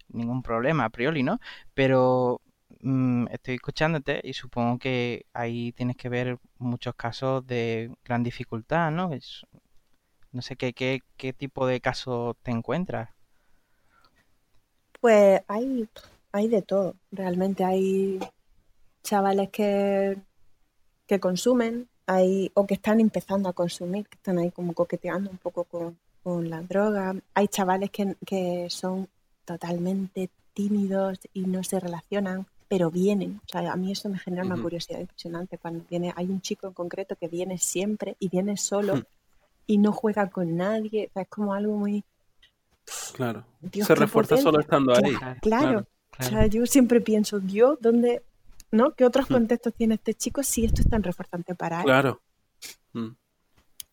ningún 0.08 0.42
problema 0.44 0.86
a 0.86 0.90
priori, 0.90 1.24
¿no? 1.24 1.40
Pero 1.74 2.42
mm, 2.82 3.28
estoy 3.32 3.56
escuchándote 3.56 4.22
y 4.24 4.32
supongo 4.34 4.80
que 4.80 5.26
ahí 5.34 5.74
tienes 5.74 5.98
que 5.98 6.08
ver 6.10 6.38
muchos 6.58 6.96
casos 6.96 7.46
de 7.46 7.92
gran 8.06 8.24
dificultad, 8.24 8.92
¿no? 8.92 9.12
No 10.32 10.42
sé 10.42 10.56
qué, 10.56 10.74
qué, 10.74 11.02
qué 11.18 11.34
tipo 11.34 11.68
de 11.68 11.82
casos 11.82 12.36
te 12.44 12.52
encuentras. 12.52 13.10
Pues 15.04 15.42
hay, 15.50 15.90
hay 16.32 16.48
de 16.48 16.62
todo, 16.62 16.96
realmente 17.12 17.66
hay 17.66 18.22
chavales 19.04 19.50
que, 19.50 20.18
que 21.06 21.20
consumen, 21.20 21.90
hay, 22.06 22.50
o 22.54 22.66
que 22.66 22.76
están 22.76 23.02
empezando 23.02 23.50
a 23.50 23.54
consumir, 23.54 24.08
que 24.08 24.16
están 24.16 24.38
ahí 24.38 24.52
como 24.52 24.72
coqueteando 24.72 25.30
un 25.30 25.40
poco 25.40 25.66
con, 25.66 25.98
con 26.24 26.50
la 26.50 26.62
droga, 26.62 27.14
hay 27.34 27.50
chavales 27.50 27.90
que, 27.90 28.16
que 28.26 28.70
son 28.70 29.10
totalmente 29.44 30.30
tímidos 30.54 31.20
y 31.34 31.42
no 31.48 31.66
se 31.66 31.82
relacionan, 31.82 32.48
pero 32.70 32.90
vienen, 32.90 33.42
o 33.44 33.48
sea, 33.52 33.74
a 33.74 33.76
mí 33.76 33.92
eso 33.92 34.08
me 34.08 34.20
genera 34.20 34.46
una 34.46 34.62
curiosidad 34.62 35.02
impresionante 35.02 35.58
cuando 35.58 35.84
viene, 35.90 36.14
hay 36.16 36.28
un 36.28 36.40
chico 36.40 36.68
en 36.68 36.74
concreto 36.74 37.18
que 37.18 37.28
viene 37.28 37.58
siempre 37.58 38.16
y 38.20 38.30
viene 38.30 38.56
solo 38.56 38.96
Hmm. 38.96 39.04
y 39.68 39.78
no 39.80 39.92
juega 39.92 40.30
con 40.30 40.56
nadie, 40.56 41.08
o 41.10 41.14
sea, 41.14 41.24
es 41.24 41.28
como 41.28 41.54
algo 41.54 41.76
muy... 41.76 42.06
Claro. 43.16 43.46
Dios, 43.62 43.88
Se 43.88 43.96
refuerza 43.96 44.38
solo 44.38 44.60
estando 44.60 44.94
ahí. 44.96 45.14
Claro, 45.16 45.38
Claro. 45.42 45.88
O 46.20 46.24
sea, 46.24 46.46
yo 46.48 46.66
siempre 46.66 47.02
pienso, 47.02 47.40
Dios, 47.40 47.78
¿dónde, 47.82 48.24
no? 48.72 48.92
¿Qué 48.94 49.06
otros 49.06 49.30
Hmm. 49.30 49.34
contextos 49.34 49.74
tiene 49.74 49.96
este 49.96 50.14
chico 50.14 50.44
si 50.44 50.66
esto 50.66 50.82
es 50.82 50.90
tan 50.90 51.02
reforzante 51.04 51.56
para 51.56 51.80
él? 51.80 51.86
Claro. 51.86 52.22
Mm, 52.94 53.10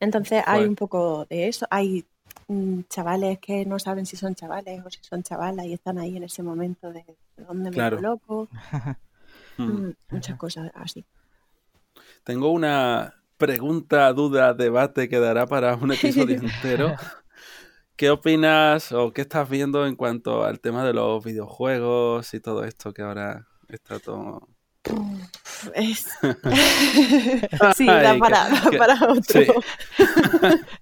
Entonces 0.00 0.42
hay 0.46 0.64
un 0.64 0.74
poco 0.76 1.26
de 1.28 1.48
eso. 1.48 1.66
Hay 1.70 2.04
mm, 2.48 2.80
chavales 2.88 3.38
que 3.38 3.64
no 3.66 3.78
saben 3.78 4.06
si 4.06 4.16
son 4.16 4.34
chavales 4.34 4.82
o 4.84 4.90
si 4.90 4.98
son 5.02 5.22
chavalas 5.22 5.66
y 5.66 5.72
están 5.74 5.98
ahí 5.98 6.16
en 6.16 6.24
ese 6.24 6.42
momento 6.42 6.90
de 6.92 7.04
dónde 7.36 7.70
me 7.70 7.76
Claro. 7.76 7.96
coloco. 7.96 8.48
mm. 9.58 9.62
Mm, 9.62 9.94
muchas 10.10 10.36
cosas 10.38 10.70
así. 10.74 11.04
Tengo 12.24 12.50
una 12.50 13.14
pregunta, 13.36 14.12
duda, 14.12 14.52
debate 14.54 15.08
que 15.08 15.18
dará 15.18 15.46
para 15.46 15.74
un 15.76 15.92
episodio 15.92 16.38
entero. 16.42 16.94
¿Qué 18.00 18.08
opinas 18.08 18.92
o 18.92 19.12
qué 19.12 19.20
estás 19.20 19.46
viendo 19.50 19.86
en 19.86 19.94
cuanto 19.94 20.42
al 20.42 20.58
tema 20.58 20.86
de 20.86 20.94
los 20.94 21.22
videojuegos 21.22 22.32
y 22.32 22.40
todo 22.40 22.64
esto 22.64 22.94
que 22.94 23.02
ahora 23.02 23.46
está 23.68 23.98
todo... 23.98 24.48
Es... 25.74 26.08
sí, 27.76 27.84
da 27.84 28.16
para, 28.18 28.48
da 28.48 28.70
que- 28.70 28.78
para 28.78 28.94
otro. 29.04 29.22
sí. 29.26 29.44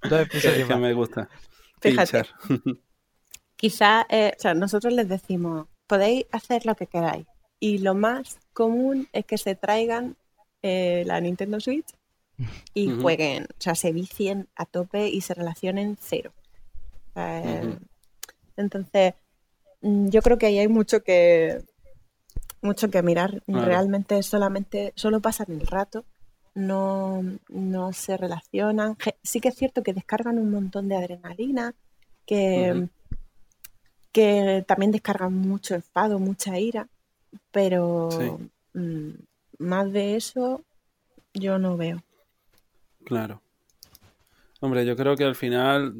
Dos 0.08 0.10
que, 0.10 0.20
episodios 0.20 0.68
que 0.68 0.76
me 0.76 0.92
gusta. 0.92 1.28
Fíjate. 1.80 2.22
Quizá, 3.56 4.06
eh, 4.08 4.34
o 4.38 4.40
sea, 4.40 4.54
nosotros 4.54 4.92
les 4.92 5.08
decimos, 5.08 5.66
podéis 5.88 6.26
hacer 6.30 6.66
lo 6.66 6.76
que 6.76 6.86
queráis. 6.86 7.26
Y 7.58 7.78
lo 7.78 7.96
más 7.96 8.38
común 8.52 9.08
es 9.12 9.24
que 9.24 9.38
se 9.38 9.56
traigan 9.56 10.16
eh, 10.62 11.02
la 11.04 11.20
Nintendo 11.20 11.58
Switch 11.58 11.96
y 12.74 12.92
jueguen, 12.92 13.48
o 13.50 13.56
sea, 13.58 13.74
se 13.74 13.90
vicien 13.90 14.48
a 14.54 14.66
tope 14.66 15.08
y 15.08 15.20
se 15.22 15.34
relacionen 15.34 15.96
cero. 16.00 16.32
Entonces, 18.56 19.14
mm, 19.82 20.08
yo 20.08 20.22
creo 20.22 20.38
que 20.38 20.46
ahí 20.46 20.58
hay 20.58 20.68
mucho 20.68 21.02
que 21.02 21.62
mucho 22.60 22.90
que 22.90 23.02
mirar. 23.02 23.42
Claro. 23.46 23.64
Realmente 23.66 24.22
solamente 24.22 24.92
solo 24.96 25.20
pasan 25.20 25.46
el 25.52 25.66
rato, 25.66 26.04
no, 26.54 27.22
no 27.48 27.92
se 27.92 28.16
relacionan. 28.16 28.96
Sí 29.22 29.40
que 29.40 29.48
es 29.48 29.54
cierto 29.54 29.82
que 29.82 29.94
descargan 29.94 30.38
un 30.38 30.50
montón 30.50 30.88
de 30.88 30.96
adrenalina, 30.96 31.74
que, 32.26 32.88
que 34.12 34.64
también 34.66 34.90
descargan 34.90 35.34
mucho 35.34 35.74
enfado, 35.76 36.18
mucha 36.18 36.58
ira, 36.58 36.88
pero 37.52 38.08
Sí. 38.10 38.78
mm, 38.78 39.10
más 39.58 39.92
de 39.92 40.16
eso 40.16 40.62
yo 41.34 41.58
no 41.58 41.76
veo. 41.76 42.02
Claro. 43.04 43.40
Hombre, 44.60 44.84
yo 44.84 44.96
creo 44.96 45.14
que 45.16 45.24
al 45.24 45.36
final 45.36 45.94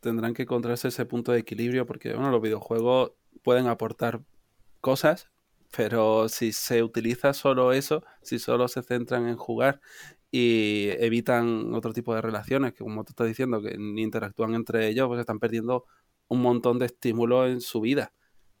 tendrán 0.00 0.34
que 0.34 0.42
encontrarse 0.42 0.88
ese 0.88 1.04
punto 1.04 1.32
de 1.32 1.38
equilibrio 1.38 1.86
porque, 1.86 2.12
bueno, 2.12 2.30
los 2.30 2.42
videojuegos 2.42 3.12
pueden 3.42 3.66
aportar 3.66 4.22
cosas, 4.80 5.28
pero 5.76 6.28
si 6.28 6.52
se 6.52 6.82
utiliza 6.82 7.32
solo 7.32 7.72
eso, 7.72 8.02
si 8.22 8.38
solo 8.38 8.68
se 8.68 8.82
centran 8.82 9.28
en 9.28 9.36
jugar 9.36 9.80
y 10.30 10.88
evitan 10.98 11.74
otro 11.74 11.92
tipo 11.92 12.14
de 12.14 12.22
relaciones, 12.22 12.72
que 12.72 12.84
como 12.84 13.04
tú 13.04 13.10
estás 13.10 13.26
diciendo, 13.26 13.62
que 13.62 13.76
ni 13.78 14.02
interactúan 14.02 14.54
entre 14.54 14.88
ellos, 14.88 15.08
pues 15.08 15.20
están 15.20 15.38
perdiendo 15.38 15.84
un 16.28 16.42
montón 16.42 16.78
de 16.78 16.86
estímulos 16.86 17.50
en 17.50 17.60
su 17.60 17.80
vida. 17.80 18.12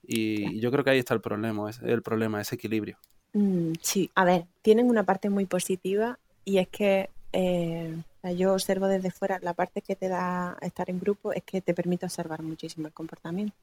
Y 0.02 0.60
yo 0.60 0.70
creo 0.70 0.84
que 0.84 0.90
ahí 0.90 0.98
está 0.98 1.14
el 1.14 1.20
problema, 1.20 1.70
es 1.70 1.80
el 1.82 2.02
problema, 2.02 2.40
ese 2.40 2.56
equilibrio. 2.56 2.98
Mm, 3.32 3.72
sí, 3.80 4.10
a 4.14 4.24
ver, 4.24 4.46
tienen 4.62 4.88
una 4.88 5.04
parte 5.04 5.30
muy 5.30 5.46
positiva 5.46 6.18
y 6.44 6.58
es 6.58 6.68
que 6.68 7.10
eh, 7.32 7.96
o 8.22 8.26
sea, 8.28 8.32
yo 8.32 8.52
observo 8.52 8.86
desde 8.86 9.10
fuera 9.10 9.38
la 9.40 9.54
parte 9.54 9.80
que 9.80 9.96
te 9.96 10.08
da 10.08 10.56
estar 10.60 10.90
en 10.90 11.00
grupo 11.00 11.32
es 11.32 11.42
que 11.42 11.62
te 11.62 11.72
permite 11.72 12.04
observar 12.04 12.42
muchísimo 12.42 12.86
el 12.86 12.92
comportamiento 12.92 13.56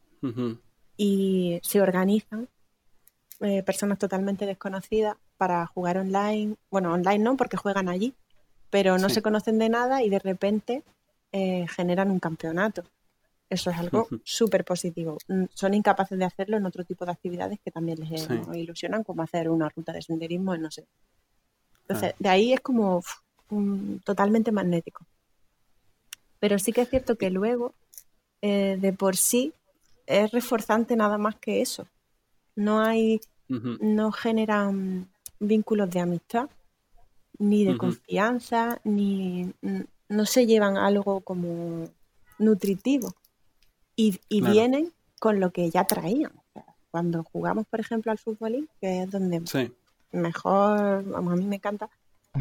y 0.97 1.59
se 1.61 1.79
organizan 1.79 2.47
eh, 3.39 3.61
personas 3.61 3.99
totalmente 3.99 4.47
desconocidas 4.47 5.15
para 5.37 5.67
jugar 5.67 5.99
online, 5.99 6.55
bueno, 6.71 6.91
online 6.93 7.19
no 7.19 7.37
porque 7.37 7.55
juegan 7.55 7.87
allí, 7.87 8.15
pero 8.71 8.97
no 8.97 9.09
Sí. 9.09 9.15
se 9.15 9.21
conocen 9.21 9.59
de 9.59 9.69
nada 9.69 10.01
y 10.01 10.09
de 10.09 10.17
repente 10.19 10.83
eh, 11.31 11.67
generan 11.67 12.09
un 12.09 12.19
campeonato. 12.19 12.83
Eso 13.49 13.69
es 13.69 13.77
algo 13.77 14.03
Ujú. 14.03 14.19
súper 14.23 14.65
positivo. 14.65 15.17
Mm, 15.27 15.43
Son 15.53 15.73
incapaces 15.75 16.17
de 16.17 16.25
hacerlo 16.25 16.57
en 16.57 16.65
otro 16.65 16.83
tipo 16.83 17.05
de 17.05 17.11
actividades 17.11 17.59
que 17.63 17.69
también 17.69 17.99
les 17.99 18.21
Sí. 18.23 18.33
eh, 18.33 18.57
ilusionan, 18.59 19.03
como 19.03 19.21
hacer 19.21 19.49
una 19.49 19.69
ruta 19.69 19.93
de 19.93 20.01
senderismo 20.01 20.55
en 20.55 20.63
no 20.63 20.71
sé. 20.71 20.85
Entonces, 21.81 22.15
de 22.17 22.29
ahí 22.29 22.53
es 22.53 22.61
como 22.61 22.97
uf, 22.97 23.07
totalmente 24.03 24.51
magnético. 24.51 25.05
Pero 26.39 26.59
sí 26.59 26.71
que 26.71 26.81
es 26.81 26.89
cierto 26.89 27.15
que 27.17 27.29
luego, 27.29 27.73
eh, 28.41 28.77
de 28.79 28.93
por 28.93 29.17
sí, 29.17 29.53
es 30.05 30.31
reforzante 30.31 30.95
nada 30.95 31.17
más 31.17 31.35
que 31.35 31.61
eso. 31.61 31.87
No 32.55 32.79
hay, 32.81 33.19
no 33.79 34.11
generan 34.11 35.07
vínculos 35.39 35.89
de 35.89 35.99
amistad, 35.99 36.49
ni 37.39 37.63
de 37.65 37.77
confianza, 37.77 38.79
ni 38.83 39.53
n- 39.61 39.85
no 40.09 40.25
se 40.25 40.45
llevan 40.45 40.77
algo 40.77 41.21
como 41.21 41.87
nutritivo. 42.39 43.13
Y, 43.95 44.19
y 44.29 44.39
Claro. 44.41 44.53
vienen 44.53 44.93
con 45.19 45.39
lo 45.39 45.51
que 45.51 45.69
ya 45.71 45.83
traían. 45.85 46.31
Cuando 46.91 47.23
jugamos, 47.23 47.65
por 47.67 47.79
ejemplo, 47.79 48.11
al 48.11 48.17
futbolín, 48.19 48.69
que 48.79 49.01
es 49.03 49.11
donde 49.11 49.41
Sí, 49.45 49.71
mejor, 50.11 51.03
vamos, 51.03 51.33
a 51.33 51.35
mí 51.35 51.45
me 51.45 51.57
encanta, 51.57 51.89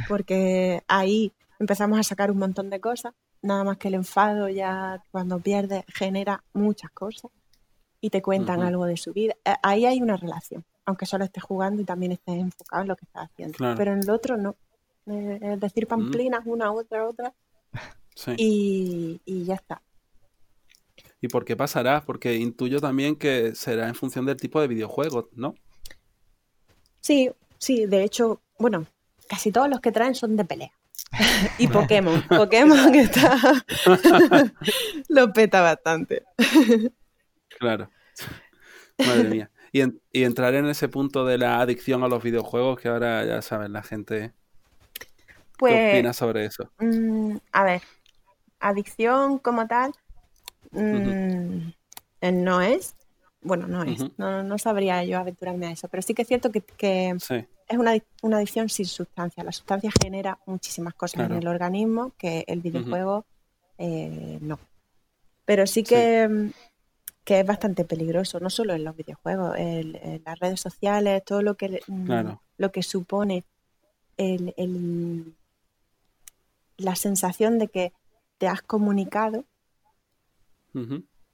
porque 0.08 0.82
ahí 0.88 1.32
empezamos 1.58 1.98
a 1.98 2.02
sacar 2.02 2.30
un 2.30 2.38
montón 2.38 2.70
de 2.70 2.80
cosas, 2.80 3.14
nada 3.42 3.64
más 3.64 3.76
que 3.78 3.88
el 3.88 3.94
enfado 3.94 4.48
ya 4.48 5.02
cuando 5.10 5.38
pierdes 5.38 5.84
genera 5.88 6.42
muchas 6.52 6.90
cosas 6.90 7.30
y 8.00 8.10
te 8.10 8.22
cuentan 8.22 8.62
algo 8.62 8.86
de 8.86 8.96
su 8.96 9.12
vida. 9.12 9.34
Eh, 9.44 9.54
Ahí 9.62 9.86
hay 9.86 10.02
una 10.02 10.16
relación, 10.16 10.64
aunque 10.84 11.06
solo 11.06 11.24
estés 11.24 11.42
jugando 11.42 11.82
y 11.82 11.84
también 11.84 12.12
estés 12.12 12.36
enfocado 12.36 12.82
en 12.82 12.88
lo 12.88 12.96
que 12.96 13.04
estás 13.04 13.30
haciendo. 13.30 13.56
Claro. 13.56 13.76
Pero 13.76 13.92
en 13.92 13.98
el 14.00 14.10
otro 14.10 14.36
no. 14.36 14.56
Eh, 15.06 15.38
Es 15.42 15.60
decir, 15.60 15.86
pamplinas, 15.86 16.42
una, 16.46 16.72
otra, 16.72 17.06
otra, 17.08 17.32
sí. 18.14 18.32
y, 18.36 19.20
y 19.24 19.44
ya 19.44 19.54
está. 19.54 19.80
¿Y 21.20 21.28
por 21.28 21.44
qué 21.44 21.56
pasará? 21.56 22.02
Porque 22.04 22.34
intuyo 22.36 22.80
también 22.80 23.16
que 23.16 23.54
será 23.54 23.88
en 23.88 23.94
función 23.94 24.26
del 24.26 24.36
tipo 24.36 24.60
de 24.60 24.68
videojuego, 24.68 25.28
¿no? 25.32 25.54
Sí, 27.00 27.30
sí, 27.58 27.86
de 27.86 28.04
hecho, 28.04 28.42
bueno, 28.58 28.86
casi 29.28 29.52
todos 29.52 29.68
los 29.68 29.80
que 29.80 29.92
traen 29.92 30.14
son 30.14 30.36
de 30.36 30.44
pelea. 30.44 30.72
y 31.58 31.68
Pokémon, 31.68 32.22
Pokémon 32.28 32.92
que 32.92 33.00
está 33.02 33.38
lo 35.08 35.32
peta 35.32 35.60
bastante. 35.62 36.24
Claro. 37.58 37.90
Madre 38.98 39.28
mía. 39.28 39.50
Y, 39.72 39.80
en- 39.82 40.00
y 40.10 40.24
entrar 40.24 40.54
en 40.54 40.66
ese 40.66 40.88
punto 40.88 41.24
de 41.24 41.38
la 41.38 41.60
adicción 41.60 42.02
a 42.02 42.08
los 42.08 42.22
videojuegos 42.22 42.80
que 42.80 42.88
ahora 42.88 43.24
ya 43.24 43.42
saben 43.42 43.72
la 43.72 43.82
gente. 43.82 44.32
¿Qué 44.94 45.34
Pues, 45.58 45.94
opinas 45.94 46.16
sobre 46.16 46.44
eso? 46.46 46.70
mm, 46.78 47.36
a 47.52 47.64
ver, 47.64 47.82
adicción 48.60 49.38
como 49.38 49.66
tal, 49.66 49.92
mm, 50.70 51.70
no 52.32 52.60
es, 52.60 52.94
bueno, 53.40 53.66
no 53.66 53.82
es, 53.84 54.04
no, 54.18 54.42
no 54.42 54.58
sabría 54.58 55.04
yo 55.04 55.18
aventurarme 55.18 55.66
a 55.66 55.70
eso, 55.70 55.88
pero 55.88 56.02
sí 56.02 56.14
que 56.14 56.22
es 56.22 56.28
cierto 56.28 56.50
que, 56.50 56.60
que 56.62 57.14
Sí, 57.20 57.46
es 57.68 57.78
una, 57.78 57.92
una 58.22 58.36
adicción 58.38 58.68
sin 58.68 58.86
sustancia. 58.86 59.42
La 59.44 59.52
sustancia 59.52 59.90
genera 60.02 60.38
muchísimas 60.46 60.94
cosas 60.94 61.14
Claro. 61.16 61.34
en 61.34 61.40
el 61.42 61.48
organismo 61.48 62.12
que 62.18 62.44
el 62.46 62.60
videojuego 62.60 63.24
eh, 63.78 64.38
no. 64.40 64.58
Pero 65.44 65.66
sí 65.66 65.82
que, 65.82 66.50
que 67.24 67.40
es 67.40 67.46
bastante 67.46 67.84
peligroso, 67.84 68.40
no 68.40 68.50
solo 68.50 68.72
en 68.74 68.84
los 68.84 68.96
videojuegos, 68.96 69.56
el- 69.58 69.96
en 69.96 70.22
las 70.24 70.38
redes 70.38 70.60
sociales, 70.60 71.24
todo 71.24 71.42
lo 71.42 71.56
que, 71.56 71.80
mm, 71.86 72.06
Claro. 72.06 72.40
lo 72.56 72.72
que 72.72 72.82
supone 72.82 73.44
el- 74.16 74.54
el- 74.56 75.34
la 76.78 76.94
sensación 76.96 77.58
de 77.58 77.68
que 77.68 77.92
te 78.38 78.48
has 78.48 78.62
comunicado, 78.62 79.44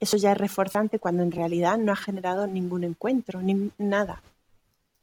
eso 0.01 0.17
ya 0.17 0.33
es 0.33 0.39
reforzante 0.39 0.99
cuando 0.99 1.23
en 1.23 1.33
realidad 1.33 1.79
no 1.79 1.93
has 1.93 2.01
generado 2.01 2.47
ningún 2.47 2.85
encuentro, 2.85 3.41
ni 3.43 3.71
nada. 3.79 4.23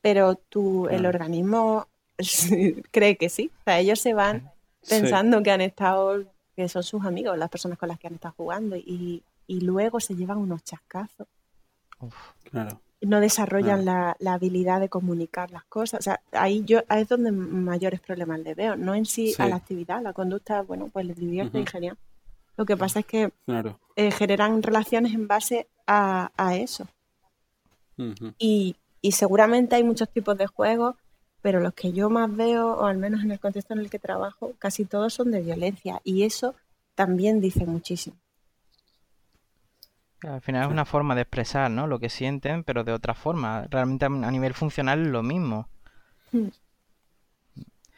Pero 0.02 0.36
tú, 0.36 0.88
el 0.88 1.06
organismo 1.06 1.88
cree 2.92 3.18
que 3.18 3.30
sí. 3.30 3.52
O 3.62 3.64
sea, 3.66 3.80
ellos 3.80 4.00
se 4.00 4.14
van 4.14 4.52
Sí, 4.82 4.92
pensando 5.02 5.44
que 5.44 5.52
han 5.52 5.60
estado, 5.62 6.24
que 6.56 6.70
son 6.70 6.84
sus 6.84 7.04
amigos, 7.06 7.38
las 7.38 7.50
personas 7.50 7.78
con 7.78 7.90
las 7.90 8.00
que 8.00 8.08
han 8.08 8.14
estado 8.14 8.34
jugando, 8.38 8.78
y, 8.78 9.22
y 9.46 9.60
luego 9.62 10.00
se 10.00 10.16
llevan 10.16 10.38
unos 10.38 10.64
chascazos. 10.64 11.28
Uf, 12.00 12.16
claro. 12.44 12.80
No 13.02 13.20
desarrollan 13.20 13.84
Claro. 13.84 14.00
la, 14.02 14.16
la 14.20 14.34
habilidad 14.34 14.80
de 14.80 14.88
comunicar 14.88 15.52
las 15.52 15.66
cosas. 15.66 16.00
O 16.00 16.04
sea, 16.04 16.22
ahí 16.32 16.64
yo 16.66 16.82
ahí 16.88 17.02
es 17.02 17.10
donde 17.10 17.32
mayores 17.32 18.00
problemas 18.00 18.40
le 18.40 18.54
veo. 18.56 18.78
No 18.78 18.96
en 18.96 19.06
sí, 19.06 19.34
a 19.38 19.48
la 19.48 19.58
actividad, 19.58 20.02
la 20.02 20.14
conducta, 20.14 20.62
bueno, 20.62 20.88
pues 20.92 21.06
les 21.06 21.18
divierte 21.18 21.58
y 21.60 21.62
Ujú. 21.64 21.72
genial. 21.72 21.98
Lo 22.58 22.66
que 22.66 22.76
pasa 22.78 23.00
es 23.02 23.06
que 23.06 23.32
Claro. 23.46 23.80
eh, 23.98 24.12
generan 24.12 24.64
relaciones 24.64 25.14
en 25.14 25.28
base 25.28 25.68
a, 25.88 26.32
a 26.38 26.56
eso. 26.56 26.88
Ujú. 27.98 28.34
Y, 28.38 28.76
y 29.02 29.14
seguramente 29.14 29.76
hay 29.76 29.84
muchos 29.84 30.10
tipos 30.10 30.38
de 30.38 30.48
juegos, 30.48 30.96
pero 31.42 31.60
los 31.60 31.74
que 31.74 31.94
yo 31.94 32.10
más 32.10 32.36
veo, 32.36 32.74
o 32.78 32.86
al 32.86 32.98
menos 32.98 33.24
en 33.24 33.32
el 33.32 33.40
contexto 33.40 33.74
en 33.74 33.80
el 33.80 33.90
que 33.90 34.00
trabajo, 34.00 34.54
casi 34.60 34.86
todos 34.86 35.14
son 35.14 35.32
de 35.32 35.42
violencia. 35.42 36.02
Y 36.04 36.24
eso 36.24 36.56
también 36.96 37.40
dice 37.42 37.66
muchísimo. 37.66 38.18
Al 40.22 40.40
final 40.42 40.64
es 40.64 40.70
una 40.72 40.86
forma 40.86 41.14
de 41.16 41.22
expresar, 41.24 41.70
¿no? 41.72 41.86
Lo 41.88 42.00
que 42.00 42.10
sienten, 42.10 42.64
pero 42.64 42.84
de 42.86 42.94
otra 42.94 43.14
forma. 43.14 43.68
Realmente 43.70 44.06
a 44.06 44.08
a 44.08 44.32
nivel 44.32 44.54
funcional 44.54 45.02
es 45.02 45.08
lo 45.08 45.24
mismo. 45.24 45.68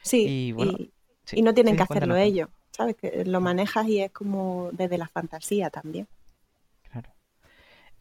Sí, 0.02 0.18
Y 0.24 0.52
bueno, 0.54 0.74
y, 0.78 0.94
Sí, 1.26 1.38
y 1.40 1.42
no 1.42 1.54
tienen 1.54 1.76
sí, 1.76 1.78
que 1.78 1.84
hacerlo 1.84 2.16
cuéntanos. 2.16 2.18
ellos, 2.18 2.50
¿sabes? 2.72 2.96
Que 2.96 3.26
lo 3.26 3.42
manejas 3.42 3.88
y 3.88 4.02
es 4.02 4.12
como 4.12 4.70
desde 4.74 4.98
la 4.98 5.08
fantasía 5.08 5.70
también. 5.70 6.08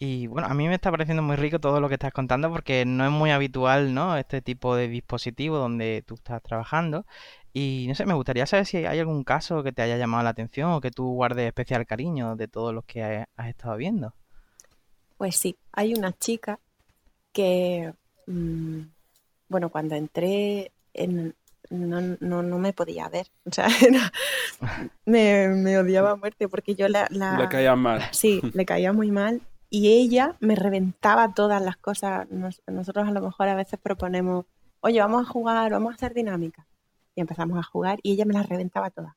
Y 0.02 0.28
bueno, 0.28 0.48
a 0.48 0.54
mí 0.54 0.66
me 0.66 0.74
está 0.74 0.90
pareciendo 0.90 1.22
muy 1.22 1.36
rico 1.36 1.58
todo 1.60 1.78
lo 1.78 1.88
que 1.88 1.94
estás 1.96 2.12
contando 2.14 2.50
porque 2.50 2.86
no 2.86 3.04
es 3.04 3.10
muy 3.10 3.30
habitual, 3.32 3.92
¿no? 3.92 4.16
Este 4.16 4.40
tipo 4.40 4.74
de 4.74 4.88
dispositivo 4.88 5.58
donde 5.58 6.02
tú 6.06 6.14
estás 6.14 6.42
trabajando. 6.42 7.04
Y 7.52 7.84
no 7.86 7.94
sé, 7.94 8.06
me 8.06 8.14
gustaría 8.14 8.46
saber 8.46 8.64
si 8.64 8.78
hay 8.78 8.98
algún 8.98 9.24
caso 9.24 9.62
que 9.62 9.72
te 9.72 9.82
haya 9.82 9.98
llamado 9.98 10.24
la 10.24 10.30
atención 10.30 10.70
o 10.72 10.80
que 10.80 10.90
tú 10.90 11.12
guardes 11.12 11.46
especial 11.46 11.84
cariño 11.84 12.34
de 12.34 12.48
todos 12.48 12.72
los 12.72 12.86
que 12.86 13.02
ha- 13.04 13.28
has 13.36 13.48
estado 13.48 13.76
viendo. 13.76 14.14
Pues 15.18 15.36
sí, 15.36 15.58
hay 15.72 15.92
una 15.92 16.12
chica 16.12 16.58
que, 17.34 17.92
mm, 18.26 18.80
bueno, 19.50 19.68
cuando 19.68 19.96
entré 19.96 20.72
en- 20.94 21.34
no, 21.68 22.00
no, 22.20 22.42
no 22.42 22.58
me 22.58 22.72
podía 22.72 23.10
ver. 23.10 23.26
O 23.44 23.52
sea, 23.52 23.68
era- 23.86 24.10
me, 25.04 25.48
me 25.48 25.76
odiaba 25.78 26.12
a 26.12 26.16
muerte 26.16 26.48
porque 26.48 26.74
yo 26.74 26.88
la, 26.88 27.06
la- 27.10 27.36
Le 27.38 27.48
caían 27.50 27.78
mal. 27.80 28.02
Sí, 28.12 28.40
le 28.54 28.64
caía 28.64 28.94
muy 28.94 29.10
mal 29.10 29.42
y 29.70 29.92
ella 29.92 30.36
me 30.40 30.56
reventaba 30.56 31.32
todas 31.32 31.62
las 31.62 31.76
cosas. 31.76 32.28
Nos- 32.30 32.60
nosotros 32.66 33.08
a 33.08 33.12
lo 33.12 33.20
mejor 33.22 33.48
a 33.48 33.54
veces 33.54 33.78
proponemos, 33.80 34.44
oye, 34.80 35.00
vamos 35.00 35.26
a 35.26 35.30
jugar, 35.30 35.70
vamos 35.72 35.92
a 35.92 35.94
hacer 35.94 36.12
dinámica. 36.12 36.66
Y 37.14 37.20
empezamos 37.20 37.58
a 37.58 37.62
jugar 37.62 38.00
y 38.02 38.12
ella 38.12 38.24
me 38.24 38.34
las 38.34 38.48
reventaba 38.48 38.90
todas. 38.90 39.14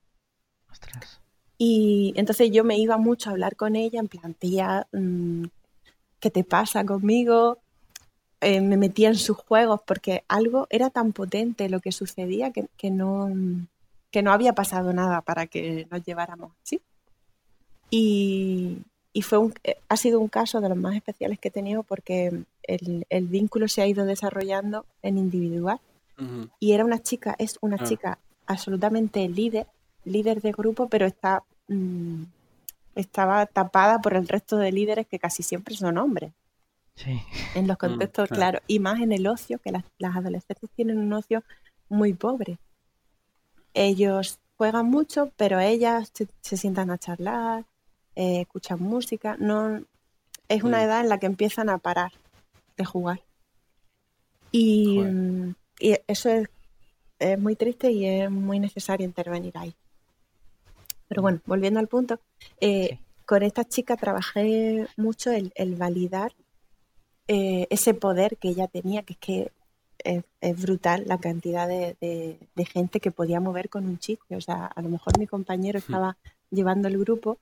Ostras. 0.71 1.19
Y 1.57 2.13
entonces 2.15 2.51
yo 2.51 2.63
me 2.63 2.77
iba 2.77 2.97
mucho 2.97 3.29
a 3.29 3.33
hablar 3.33 3.55
con 3.55 3.75
ella, 3.75 3.99
en 3.99 4.07
plan, 4.07 4.33
tía, 4.33 4.87
mm, 4.91 5.45
¿qué 6.19 6.29
te 6.29 6.43
pasa 6.43 6.85
conmigo? 6.85 7.59
Eh, 8.41 8.61
me 8.61 8.77
metía 8.77 9.07
en 9.09 9.15
sus 9.15 9.37
juegos 9.37 9.81
porque 9.85 10.23
algo 10.27 10.67
era 10.69 10.89
tan 10.89 11.13
potente 11.13 11.69
lo 11.69 11.79
que 11.79 11.91
sucedía 11.91 12.51
que, 12.51 12.67
que 12.77 12.91
no, 12.91 13.29
que 14.11 14.21
no 14.21 14.31
había 14.33 14.53
pasado 14.53 14.93
nada 14.93 15.21
para 15.21 15.47
que 15.47 15.87
nos 15.89 16.03
lleváramos 16.03 16.51
así. 16.63 16.81
Y, 17.89 18.79
y 19.13 19.21
fue 19.21 19.37
un, 19.37 19.53
eh, 19.63 19.77
ha 19.89 19.95
sido 19.97 20.19
un 20.19 20.27
caso 20.27 20.59
de 20.59 20.69
los 20.69 20.77
más 20.77 20.95
especiales 20.95 21.39
que 21.39 21.49
he 21.49 21.51
tenido 21.51 21.83
porque 21.83 22.43
el, 22.63 23.05
el 23.09 23.27
vínculo 23.27 23.67
se 23.67 23.81
ha 23.81 23.87
ido 23.87 24.05
desarrollando 24.05 24.85
en 25.01 25.17
individual 25.17 25.79
y 26.59 26.71
era 26.73 26.85
una 26.85 27.01
chica, 27.01 27.35
es 27.37 27.57
una 27.61 27.77
Ah. 27.79 27.83
chica 27.85 28.19
absolutamente 28.45 29.27
líder, 29.27 29.67
líder 30.05 30.41
de 30.41 30.51
grupo, 30.51 30.87
pero 30.87 31.05
está 31.05 31.43
mm, 31.67 32.23
estaba 32.95 33.45
tapada 33.47 33.99
por 33.99 34.13
el 34.13 34.27
resto 34.27 34.57
de 34.57 34.71
líderes 34.71 35.07
que 35.07 35.19
casi 35.19 35.43
siempre 35.43 35.75
son 35.75 35.97
hombres. 35.97 36.31
Sí. 36.95 37.19
En 37.55 37.67
los 37.67 37.77
contextos, 37.77 38.29
claro. 38.29 38.59
claro. 38.59 38.65
y 38.67 38.79
más 38.79 39.01
en 39.01 39.11
el 39.11 39.25
ocio, 39.27 39.57
que 39.59 39.71
las, 39.71 39.83
las 39.97 40.15
adolescentes 40.15 40.69
tienen 40.75 40.99
un 40.99 41.11
ocio 41.13 41.43
muy 41.89 42.13
pobre. 42.13 42.59
Ellos 43.73 44.39
juegan 44.57 44.85
mucho, 44.85 45.31
pero 45.35 45.59
ellas 45.59 46.11
se, 46.13 46.27
se 46.41 46.55
sientan 46.57 46.91
a 46.91 46.99
charlar, 46.99 47.65
eh, 48.15 48.41
escuchan 48.41 48.79
música. 48.81 49.35
No, 49.39 49.83
es 50.47 50.63
una 50.63 50.79
Mm. 50.79 50.81
edad 50.81 51.01
en 51.01 51.09
la 51.09 51.19
que 51.19 51.25
empiezan 51.25 51.69
a 51.69 51.77
parar 51.77 52.11
de 52.77 52.85
jugar. 52.85 53.21
Y, 54.51 54.99
mm, 54.99 55.55
y 55.79 55.97
eso 56.07 56.29
es, 56.29 56.49
es 57.19 57.39
muy 57.39 57.55
triste 57.55 57.91
y 57.91 58.05
es 58.05 58.29
muy 58.29 58.59
necesario 58.59 59.05
intervenir 59.05 59.57
ahí. 59.57 59.75
Pero 61.07 61.21
bueno, 61.21 61.41
volviendo 61.45 61.79
al 61.79 61.87
punto, 61.87 62.19
eh, 62.59 62.89
Sí. 62.91 62.99
con 63.25 63.43
esta 63.43 63.63
chica 63.65 63.95
trabajé 63.97 64.87
mucho 64.97 65.31
el, 65.31 65.51
el 65.55 65.75
validar 65.75 66.33
eh, 67.27 67.67
ese 67.69 67.93
poder 67.93 68.37
que 68.37 68.49
ella 68.49 68.67
tenía, 68.67 69.03
que 69.03 69.13
es 69.13 69.19
que 69.19 69.51
es, 70.41 70.61
brutal 70.61 71.03
la 71.07 71.17
cantidad 71.17 71.67
de, 71.67 72.37
gente 72.73 72.99
que 72.99 73.11
podía 73.11 73.39
mover 73.39 73.69
con 73.69 73.85
un 73.85 73.97
chiste. 73.97 74.35
O 74.35 74.41
sea, 74.41 74.65
a 74.65 74.81
lo 74.81 74.89
mejor 74.89 75.17
mi 75.17 75.27
compañero 75.27 75.79
hmm. 75.79 75.83
estaba 75.85 76.17
llevando 76.51 76.87
el 76.87 76.97
grupo 76.97 77.39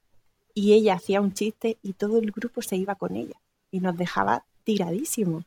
y 0.54 0.74
ella 0.74 0.96
hacía 0.96 1.22
un 1.22 1.34
chiste 1.34 1.78
y 1.82 1.94
todo 1.94 2.18
el 2.20 2.32
grupo 2.32 2.62
se 2.62 2.76
iba 2.76 2.96
con 2.96 3.16
ella 3.16 3.40
y 3.72 3.80
nos 3.80 3.98
dejaba 3.98 4.46
tiradísimos. 4.64 5.46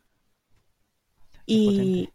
Y 1.46 2.10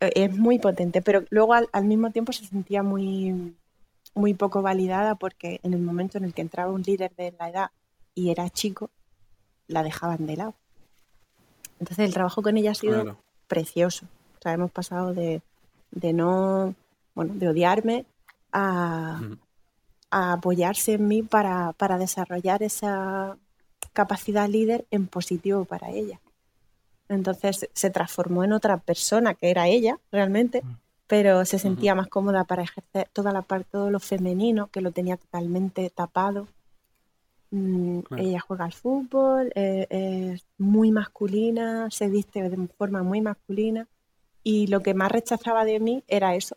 e, 0.00 0.12
es 0.14 0.36
muy 0.36 0.58
potente, 0.58 1.02
pero 1.02 1.24
luego 1.30 1.54
al, 1.54 1.84
mismo 1.84 2.10
tiempo 2.10 2.32
se 2.32 2.46
sentía 2.46 2.82
muy, 2.82 3.54
muy 4.14 4.34
poco 4.34 4.62
validada 4.62 5.14
porque 5.14 5.60
en 5.62 5.74
el 5.74 5.80
momento 5.80 6.18
en 6.18 6.24
el 6.24 6.34
que 6.34 6.42
entraba 6.42 6.72
un 6.72 6.82
líder 6.82 7.14
de 7.16 7.34
la 7.38 7.50
edad 7.50 7.70
y 8.14 8.30
era 8.30 8.48
chico, 8.50 8.90
la 9.68 9.82
dejaban 9.82 10.26
de 10.26 10.36
lado. 10.36 10.54
Entonces 11.78 12.06
el 12.06 12.14
trabajo 12.14 12.42
con 12.42 12.56
ella 12.56 12.72
ha 12.72 12.74
sido 12.74 13.18
precioso. 13.48 14.06
O 14.38 14.42
sea, 14.42 14.52
hemos 14.52 14.70
pasado 14.70 15.14
de, 15.14 15.42
no, 16.12 16.74
bueno, 17.14 17.34
de 17.34 17.48
odiarme 17.48 18.06
a, 18.52 19.20
apoyarse 20.12 20.94
en 20.94 21.08
mí 21.08 21.22
para, 21.22 21.74
desarrollar 21.98 22.62
esa 22.62 23.36
capacidad 23.92 24.48
líder 24.48 24.86
en 24.90 25.06
positivo 25.06 25.64
para 25.64 25.90
ella. 25.90 26.20
Entonces 27.08 27.68
se 27.72 27.90
transformó 27.90 28.44
en 28.44 28.52
otra 28.52 28.78
persona 28.78 29.34
que 29.34 29.50
era 29.50 29.68
ella 29.68 29.98
realmente, 30.10 30.62
pero 31.06 31.44
se 31.44 31.58
sentía 31.58 31.94
más 31.94 32.08
cómoda 32.08 32.44
para 32.44 32.62
ejercer 32.62 33.08
toda 33.12 33.32
la 33.32 33.42
parte, 33.42 33.68
todo 33.70 33.90
lo 33.90 34.00
femenino 34.00 34.68
que 34.68 34.80
lo 34.80 34.92
tenía 34.92 35.16
totalmente 35.16 35.90
tapado. 35.90 36.48
Mm, 37.50 38.00
ella 38.16 38.40
juega 38.40 38.64
al 38.64 38.72
fútbol, 38.72 39.52
eh, 39.54 39.86
es 39.90 40.46
muy 40.56 40.90
masculina, 40.90 41.90
se 41.90 42.08
viste 42.08 42.48
de 42.48 42.66
forma 42.68 43.02
muy 43.02 43.20
masculina 43.20 43.88
y 44.42 44.66
lo 44.68 44.80
que 44.80 44.94
más 44.94 45.12
rechazaba 45.12 45.64
de 45.64 45.78
mí 45.78 46.02
era 46.08 46.34
eso, 46.34 46.56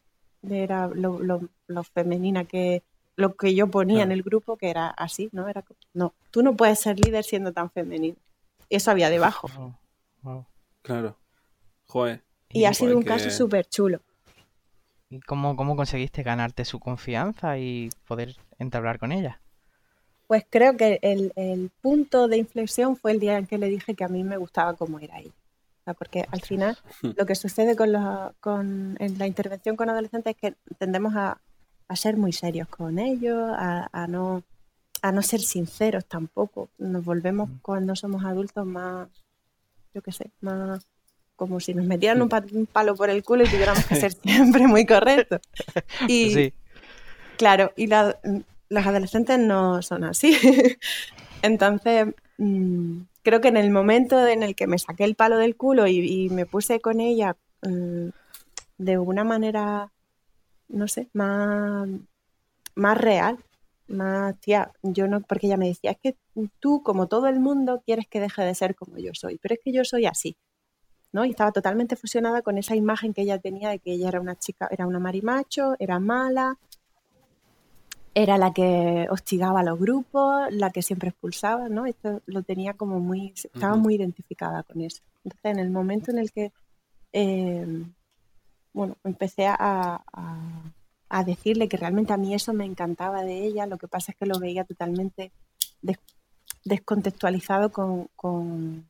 era 0.50 0.88
lo, 0.88 1.50
femenina 1.94 2.46
que 2.46 2.84
lo 3.15 3.36
que 3.36 3.56
yo 3.56 3.67
ponía 3.67 4.04
en 4.04 4.12
el 4.12 4.23
grupo 4.23 4.58
que 4.58 4.69
era 4.69 4.88
así, 4.88 5.30
¿no? 5.32 5.47
Era 5.47 5.63
no, 5.93 6.13
tú 6.32 6.43
no 6.43 6.56
puedes 6.56 6.80
ser 6.80 6.99
líder 6.99 7.23
siendo 7.23 7.54
tan 7.54 7.69
femenino. 7.69 8.17
Eso 8.69 8.91
había 8.91 9.10
debajo. 9.10 9.49
Claro. 10.82 11.17
Joder. 11.88 12.21
Y 12.49 12.65
ha 12.65 12.73
sido 12.73 12.97
un 12.97 13.04
caso 13.04 13.30
súper 13.30 13.67
chulo. 13.67 14.01
¿Y 15.10 15.19
cómo, 15.19 15.56
cómo 15.56 15.75
conseguiste 15.75 16.23
ganarte 16.23 16.65
su 16.65 16.80
confianza 16.80 17.58
y 17.58 17.89
poder 18.08 18.36
entablar 18.60 18.99
con 18.99 19.12
ella? 19.12 19.39
Pues 20.28 20.43
creo 20.49 20.75
que 20.75 20.99
el, 21.01 21.71
punto 21.82 22.28
de 22.28 22.38
inflexión 22.38 22.95
fue 22.95 23.12
el 23.12 23.19
día 23.19 23.38
en 23.38 23.45
que 23.45 23.58
le 23.58 23.69
dije 23.69 23.93
que 23.93 24.04
a 24.04 24.08
mí 24.08 24.23
me 24.23 24.38
gustaba 24.38 24.73
cómo 24.73 24.99
era 24.99 25.19
ella. 25.19 25.93
porque 25.97 26.25
al 26.32 26.41
final 26.41 26.78
lo 27.17 27.25
que 27.25 27.36
sucede 27.36 27.75
con, 27.75 27.93
con 28.39 28.97
en 28.99 29.17
la 29.19 29.28
intervención 29.28 29.75
con 29.75 29.89
adolescentes 29.89 30.36
es 30.36 30.41
que 30.41 30.58
tendemos 30.80 31.15
a, 31.15 31.39
ser 31.95 32.17
muy 32.17 32.34
serios 32.34 32.67
con 32.67 33.00
ellos, 33.00 33.52
a, 33.56 34.08
no, 34.10 34.43
a 35.02 35.12
no 35.12 35.21
ser 35.21 35.41
sinceros 35.41 36.06
tampoco. 36.06 36.69
Nos 36.78 37.06
volvemos 37.06 37.50
mm. 37.50 37.58
cuando 37.62 37.95
somos 37.95 38.26
adultos 38.26 38.65
más, 38.65 39.08
yo 39.93 40.02
qué 40.02 40.12
sé, 40.12 40.32
más 40.41 40.86
como 41.36 41.60
si 41.60 41.74
nos 41.74 41.86
metieran 41.86 42.21
un, 42.21 42.30
palo 42.71 42.95
por 42.95 43.10
el 43.10 43.24
culo 43.24 43.43
y 43.43 43.50
tuviéramos 43.50 43.86
que 43.86 43.95
ser 43.95 44.13
siempre 44.24 44.67
muy 44.67 44.86
correctos. 44.86 45.41
Y 46.08 46.54
claro, 47.38 47.71
y 47.76 47.88
la, 47.88 48.17
los 48.69 48.86
adolescentes 48.86 49.39
no 49.39 49.82
son 49.82 50.04
así. 50.04 50.38
Entonces, 51.41 52.08
mm, 52.38 53.02
creo 53.24 53.41
que 53.41 53.50
en 53.50 53.58
el 53.58 53.69
momento 53.69 54.26
en 54.28 54.43
el 54.43 54.56
que 54.56 54.67
me 54.67 54.80
saqué 54.80 55.04
el 55.04 55.15
palo 55.15 55.38
del 55.38 55.56
culo 55.56 55.88
y, 55.88 56.30
me 56.30 56.45
puse 56.45 56.80
con 56.80 57.00
ella 57.00 57.36
mm, 57.62 58.10
de 58.78 58.98
una 58.98 59.24
manera, 59.24 59.91
no 60.69 60.88
sé, 60.88 61.10
más, 61.13 61.89
más 62.75 62.97
real, 62.97 63.38
más, 63.88 64.39
tía, 64.39 64.71
yo 64.84 65.08
no, 65.08 65.21
porque 65.21 65.47
ella 65.47 65.58
me 65.58 65.67
decía, 65.67 65.91
es 65.91 65.97
que 65.97 66.15
tú, 66.60 66.84
como 66.84 67.08
todo 67.08 67.28
el 67.28 67.39
mundo, 67.39 67.84
quieres 67.86 68.08
que 68.08 68.19
deje 68.19 68.43
de 68.43 68.56
ser 68.56 68.75
como 68.75 68.97
yo 68.97 69.12
soy, 69.13 69.38
pero 69.38 69.56
es 69.56 69.62
que 69.63 69.71
yo 69.71 69.84
soy 69.86 70.06
así. 70.06 70.36
¿no? 71.15 71.23
Y 71.23 71.30
estaba 71.30 71.54
totalmente 71.54 71.95
fusionada 71.95 72.41
con 72.41 72.58
esa 72.58 72.75
imagen 72.75 73.13
que 73.13 73.21
ella 73.21 73.39
tenía 73.39 73.69
de 73.69 73.80
que 73.80 73.93
ella 73.93 74.10
era 74.10 74.19
una 74.19 74.36
chica, 74.36 74.67
era 74.69 74.86
una 74.86 74.99
marimacho, 74.99 75.75
era 75.80 75.97
mala, 75.97 76.58
era 78.13 78.38
la 78.38 78.54
que 78.54 79.08
hostigaba 79.10 79.62
a 79.62 79.63
los 79.63 79.80
grupos, 79.80 80.47
la 80.51 80.71
que 80.71 80.82
siempre 80.82 81.10
expulsaba, 81.10 81.69
¿no? 81.69 81.86
Esto 81.86 82.21
lo 82.25 82.43
tenía 82.43 82.73
como 82.73 82.99
muy, 82.99 83.34
estaba 83.36 83.75
muy 83.75 83.95
identificada 83.95 84.63
con 84.63 84.82
eso. 84.82 85.04
Entonces, 85.23 85.51
en 85.51 85.60
el 85.60 85.69
momento 85.69 86.12
en 86.12 86.19
el 86.19 86.32
que, 86.32 86.51
em, 87.13 87.93
bueno, 88.75 88.97
empecé 89.05 89.47
a, 89.47 90.03
decirle 91.25 91.69
que 91.69 91.77
realmente 91.77 92.11
a 92.11 92.17
mí 92.17 92.33
eso 92.33 92.51
me 92.51 92.65
encantaba 92.65 93.23
de 93.23 93.45
ella, 93.45 93.65
lo 93.67 93.77
que 93.77 93.88
pasa 93.88 94.11
es 94.11 94.17
que 94.17 94.25
lo 94.25 94.38
veía 94.38 94.65
totalmente 94.65 95.31
descontextualizado 96.65 97.71
con, 97.71 98.85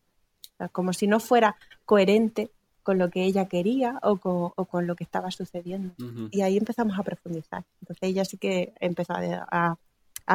como 0.72 0.92
si 0.94 1.06
no 1.06 1.20
fuera 1.20 1.56
coherente 1.86 2.50
con 2.82 2.98
lo 2.98 3.12
que 3.12 3.26
ella 3.26 3.46
quería 3.46 4.00
o 4.02 4.18
con, 4.18 4.88
lo 4.88 4.96
que 4.96 5.04
estaba 5.04 5.30
sucediendo. 5.30 5.94
Y 6.32 6.42
ahí 6.42 6.58
empezamos 6.58 6.98
a 6.98 7.04
profundizar. 7.04 7.64
Entonces 7.82 8.10
ella 8.10 8.26
sí 8.26 8.38
que 8.38 8.74
empezó 8.80 9.14
a, 9.14 9.78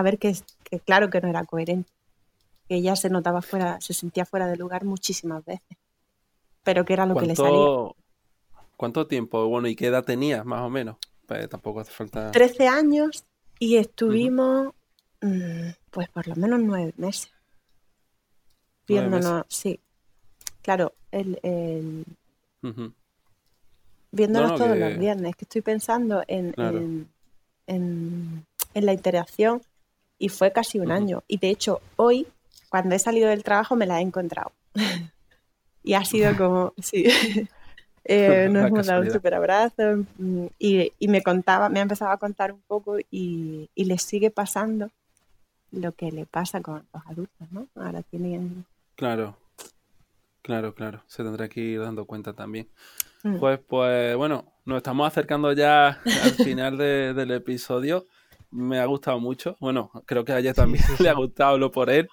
ver 0.03 0.19
que, 0.19 0.37
claro 0.85 1.11
que 1.11 1.21
no 1.21 1.29
era 1.29 1.45
coherente, 1.45 1.91
que 2.69 2.77
ella 2.77 2.95
se 2.95 3.11
notaba 3.11 3.43
fuera, 3.43 3.81
se 3.81 3.95
sentía 3.95 4.25
fuera 4.25 4.47
de 4.47 4.57
lugar 4.57 4.85
muchísimas 4.85 5.45
veces, 5.45 5.77
pero 6.63 6.85
que 6.85 6.93
era 6.93 7.05
lo 7.05 7.17
que 7.17 7.27
le 7.27 7.35
salía. 7.35 7.91
¿Cuánto 8.81 9.07
tiempo? 9.07 9.47
Bueno, 9.47 9.69
¿y 9.69 9.77
qué 9.77 9.89
edad 9.89 10.07
tenías 10.07 10.43
más 10.47 10.63
o 10.63 10.71
menos? 10.71 10.97
Pues 11.27 11.47
tampoco 11.51 11.81
hace 11.81 11.93
falta... 11.93 12.31
13 12.31 12.67
años 12.67 13.27
y 13.59 13.77
estuvimos, 13.77 14.73
mm, 15.21 15.69
pues 15.91 16.09
por 16.09 16.27
lo 16.27 16.35
menos 16.35 16.61
nueve 16.61 16.95
meses. 16.97 17.31
Viéndonos, 18.89 19.45
sí. 19.49 19.79
Claro, 20.63 20.95
el, 21.11 22.07
Viéndonos 24.13 24.55
todos 24.59 24.79
los 24.79 24.99
viernes, 24.99 25.37
que 25.37 25.45
estoy 25.45 25.61
pensando 25.61 26.23
en, 26.27 26.55
en, 27.67 28.47
la 28.73 28.93
interacción 28.95 29.61
y 30.19 30.31
fue 30.31 30.53
casi 30.53 30.79
un 30.79 30.91
año. 30.91 31.23
Y 31.29 31.37
de 31.37 31.51
hecho, 31.51 31.83
hoy, 31.97 32.27
cuando 32.71 32.95
he 32.95 32.99
salido 32.99 33.29
del 33.29 33.45
trabajo, 33.45 33.77
me 33.77 33.85
la 33.85 33.99
he 33.99 34.03
encontrado. 34.03 34.53
y 35.83 35.93
ha 35.93 36.05
sido 36.07 36.35
como, 36.39 36.73
sí. 36.79 37.05
Eh, 38.13 38.49
nos 38.51 38.67
hemos 38.67 38.87
dado 38.89 39.03
un 39.03 39.11
súper 39.13 39.35
abrazo 39.35 40.05
mm, 40.19 40.47
y, 40.59 40.93
me 41.07 41.23
contaba, 41.23 41.69
me 41.69 41.79
ha 41.79 41.83
empezado 41.83 42.11
a 42.11 42.17
contar 42.17 42.51
un 42.53 42.61
poco 42.67 42.99
y, 42.99 43.71
y 43.73 43.85
le 43.85 43.99
sigue 43.99 44.33
pasando 44.33 44.91
lo 45.71 45.93
que 45.93 46.11
le 46.11 46.27
pasa 46.27 46.61
con 46.61 46.85
los 46.93 47.07
adultos, 47.07 47.53
¿no? 47.53 47.69
Ahora 47.77 48.03
tienen... 48.03 48.65
Claro. 48.97 49.37
Claro, 50.43 50.75
claro, 50.75 51.05
se 51.07 51.23
tendrá 51.23 51.49
que 51.49 51.61
ir 51.61 51.81
dando 51.81 52.05
cuenta 52.05 52.33
también. 52.33 52.69
Mm. 53.23 53.39
Pues, 53.39 53.61
pues 53.61 54.17
bueno, 54.17 54.45
nos 54.65 54.79
estamos 54.79 55.07
acercando 55.07 55.53
ya 55.53 56.01
al 56.25 56.33
final 56.33 56.79
del 56.79 57.31
episodio. 57.31 58.07
Me 58.53 58.81
ha 58.81 58.85
gustado 58.87 59.21
mucho. 59.21 59.57
Bueno, 59.61 59.91
creo 60.07 60.25
que 60.25 60.33
a 60.33 60.39
ella 60.39 60.53
también 60.53 60.83
le 60.99 61.09
ha 61.09 61.15
gustado 61.15 61.57
lo 61.57 61.71
por 61.71 61.89
él. 61.89 62.09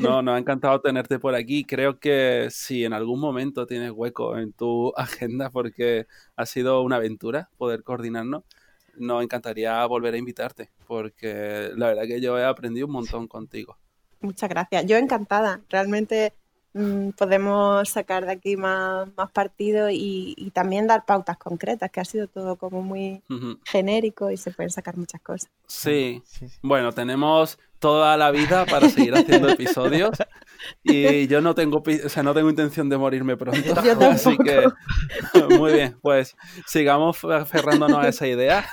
No, 0.00 0.20
nos 0.22 0.34
ha 0.34 0.38
encantado 0.38 0.80
tenerte 0.80 1.18
por 1.18 1.34
aquí. 1.34 1.64
Creo 1.64 2.00
que 2.00 2.48
si 2.50 2.84
en 2.84 2.92
algún 2.92 3.20
momento 3.20 3.66
tienes 3.66 3.92
hueco 3.92 4.36
en 4.36 4.52
tu 4.52 4.92
agenda, 4.96 5.50
porque 5.50 6.06
ha 6.34 6.46
sido 6.46 6.82
una 6.82 6.96
aventura 6.96 7.50
poder 7.56 7.84
coordinarnos, 7.84 8.42
nos 8.96 9.22
encantaría 9.22 9.84
volver 9.86 10.14
a 10.14 10.18
invitarte, 10.18 10.70
porque 10.86 11.70
la 11.76 11.88
verdad 11.88 12.04
que 12.04 12.20
yo 12.20 12.38
he 12.38 12.44
aprendido 12.44 12.86
un 12.86 12.92
montón 12.92 13.28
contigo. 13.28 13.76
Muchas 14.20 14.48
gracias. 14.48 14.86
Yo 14.86 14.96
encantada. 14.96 15.60
Realmente 15.68 16.32
Mm, 16.78 17.12
podemos 17.12 17.88
sacar 17.88 18.26
de 18.26 18.32
aquí 18.32 18.58
más, 18.58 19.08
partido 19.32 19.88
y, 19.90 20.50
también 20.52 20.86
dar 20.86 21.06
pautas 21.06 21.38
concretas, 21.38 21.90
que 21.90 22.00
ha 22.00 22.04
sido 22.04 22.28
todo 22.28 22.56
como 22.56 22.82
muy 22.82 23.22
genérico 23.64 24.30
y 24.30 24.36
se 24.36 24.50
pueden 24.50 24.68
sacar 24.68 24.94
muchas 24.98 25.22
cosas. 25.22 25.50
Sí. 25.66 26.22
bueno, 26.60 26.92
tenemos 26.92 27.58
toda 27.78 28.18
la 28.18 28.30
vida 28.30 28.66
para 28.66 28.90
seguir 28.90 29.14
haciendo 29.14 29.48
episodios 29.48 30.18
y 30.82 31.26
yo 31.28 31.40
no 31.40 31.54
tengo, 31.54 31.82
o 32.04 32.08
sea, 32.10 32.22
no 32.22 32.34
tengo 32.34 32.50
intención 32.50 32.90
de 32.90 32.98
morirme 32.98 33.38
pronto, 33.38 33.74
así 34.10 34.36
que 34.36 34.68
muy 35.58 35.72
bien, 35.72 35.96
pues 36.02 36.36
sigamos 36.66 37.24
aferrándonos 37.24 38.04
a 38.04 38.08
esa 38.08 38.26
idea 38.26 38.68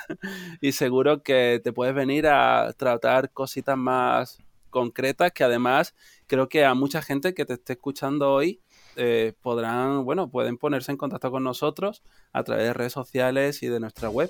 y 0.59 0.73
seguro 0.73 1.23
que 1.23 1.61
te 1.63 1.71
puedes 1.71 1.95
venir 1.95 2.27
a 2.27 2.73
tratar 2.73 3.31
cositas 3.31 3.77
más 3.77 4.39
concretas 4.73 5.31
que 5.31 5.45
además 5.45 5.93
creo 6.27 6.49
que 6.49 6.65
a 6.65 6.73
mucha 6.73 7.01
gente 7.01 7.33
que 7.33 7.45
te 7.45 7.53
esté 7.53 7.73
escuchando 7.73 8.31
hoy 8.31 8.61
eh, 8.95 9.33
podrán, 9.41 10.05
bueno, 10.05 10.29
pueden 10.29 10.57
ponerse 10.57 10.91
en 10.91 10.97
contacto 10.97 11.31
con 11.31 11.43
nosotros 11.43 12.03
a 12.31 12.43
través 12.43 12.65
de 12.65 12.73
redes 12.73 12.93
sociales 12.93 13.63
y 13.63 13.67
de 13.67 13.79
nuestra 13.79 14.09
web 14.09 14.29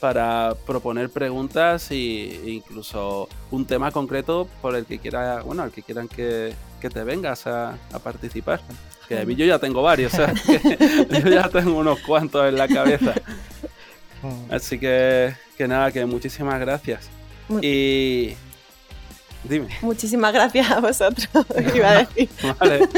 para 0.00 0.54
proponer 0.66 1.10
preguntas 1.10 1.90
e 1.90 2.40
incluso 2.46 3.28
un 3.50 3.66
tema 3.66 3.92
concreto 3.92 4.48
por 4.62 4.74
el 4.74 4.86
que 4.86 4.98
quiera, 4.98 5.42
bueno, 5.42 5.62
al 5.62 5.70
que 5.70 5.82
quieran 5.82 6.08
que, 6.08 6.54
te 6.80 7.04
vengas 7.04 7.46
a, 7.46 7.78
participar. 8.02 8.60
Que 9.06 9.26
yo 9.34 9.44
ya 9.44 9.58
tengo 9.58 9.82
varios, 9.82 10.14
o 10.14 10.16
sea, 10.16 10.32
yo 11.10 11.28
ya 11.28 11.48
tengo 11.48 11.78
unos 11.78 12.00
cuantos 12.00 12.48
en 12.48 12.56
la 12.56 12.66
cabeza. 12.66 13.14
Así 14.50 14.78
que, 14.78 15.34
que 15.56 15.68
nada, 15.68 15.92
que 15.92 16.04
muchísimas 16.06 16.58
gracias. 16.60 17.10
Y 17.60 18.34
dime. 19.44 19.68
Muchísimas 19.82 20.32
gracias 20.32 20.70
a 20.70 20.80
vosotros, 20.80 21.28
iba 21.74 21.90
a 21.90 22.04
decir. 22.04 22.28
Vale. 22.58 22.88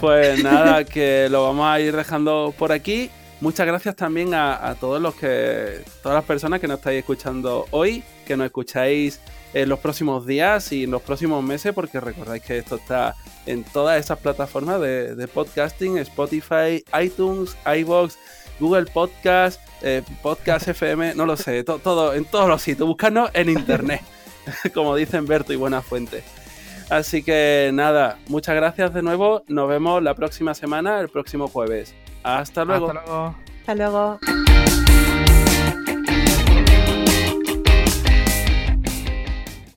Pues 0.00 0.42
nada, 0.42 0.84
que 0.84 1.28
lo 1.30 1.44
vamos 1.44 1.66
a 1.66 1.80
ir 1.80 1.94
dejando 1.94 2.54
por 2.58 2.72
aquí. 2.72 3.10
Muchas 3.40 3.66
gracias 3.66 3.94
también 3.96 4.32
a, 4.32 4.74
todos 4.80 5.00
los 5.00 5.14
que, 5.14 5.84
todas 6.02 6.16
las 6.16 6.24
personas 6.24 6.58
que 6.58 6.66
nos 6.66 6.78
estáis 6.78 7.00
escuchando 7.00 7.66
hoy, 7.70 8.02
que 8.26 8.34
nos 8.34 8.46
escucháis 8.46 9.20
en 9.52 9.68
los 9.68 9.78
próximos 9.78 10.26
días 10.26 10.72
y 10.72 10.84
en 10.84 10.90
los 10.90 11.02
próximos 11.02 11.44
meses, 11.44 11.74
porque 11.74 12.00
recordáis 12.00 12.42
que 12.42 12.58
esto 12.58 12.76
está 12.76 13.14
en 13.44 13.62
todas 13.62 14.02
esas 14.02 14.18
plataformas 14.20 14.80
de, 14.80 15.28
podcasting, 15.32 15.98
Spotify, 15.98 16.82
iTunes, 16.98 17.54
iBox, 17.66 18.18
Google 18.58 18.86
Podcast, 18.86 19.60
eh, 19.82 20.02
Podcast 20.22 20.68
FM, 20.68 21.14
no 21.14 21.26
lo 21.26 21.36
sé, 21.36 21.62
todo 21.62 22.14
en 22.14 22.24
todos 22.24 22.48
los 22.48 22.62
sitios. 22.62 22.88
Buscarnos 22.88 23.30
en 23.34 23.50
internet, 23.50 24.00
como 24.74 24.94
dicen 24.96 25.26
Berto 25.26 25.52
y 25.52 25.56
Buena 25.56 25.82
Fuente. 25.82 26.22
Así 26.88 27.22
que 27.22 27.70
nada, 27.72 28.18
muchas 28.28 28.54
gracias 28.54 28.94
de 28.94 29.02
nuevo. 29.02 29.42
Nos 29.48 29.68
vemos 29.68 30.02
la 30.02 30.14
próxima 30.14 30.54
semana, 30.54 31.00
el 31.00 31.08
próximo 31.08 31.48
jueves. 31.48 31.94
Hasta 32.22 32.64
luego. 32.64 32.88
Hasta 32.88 33.04
luego. 33.04 33.34
Hasta 33.60 33.74
luego. 33.74 34.45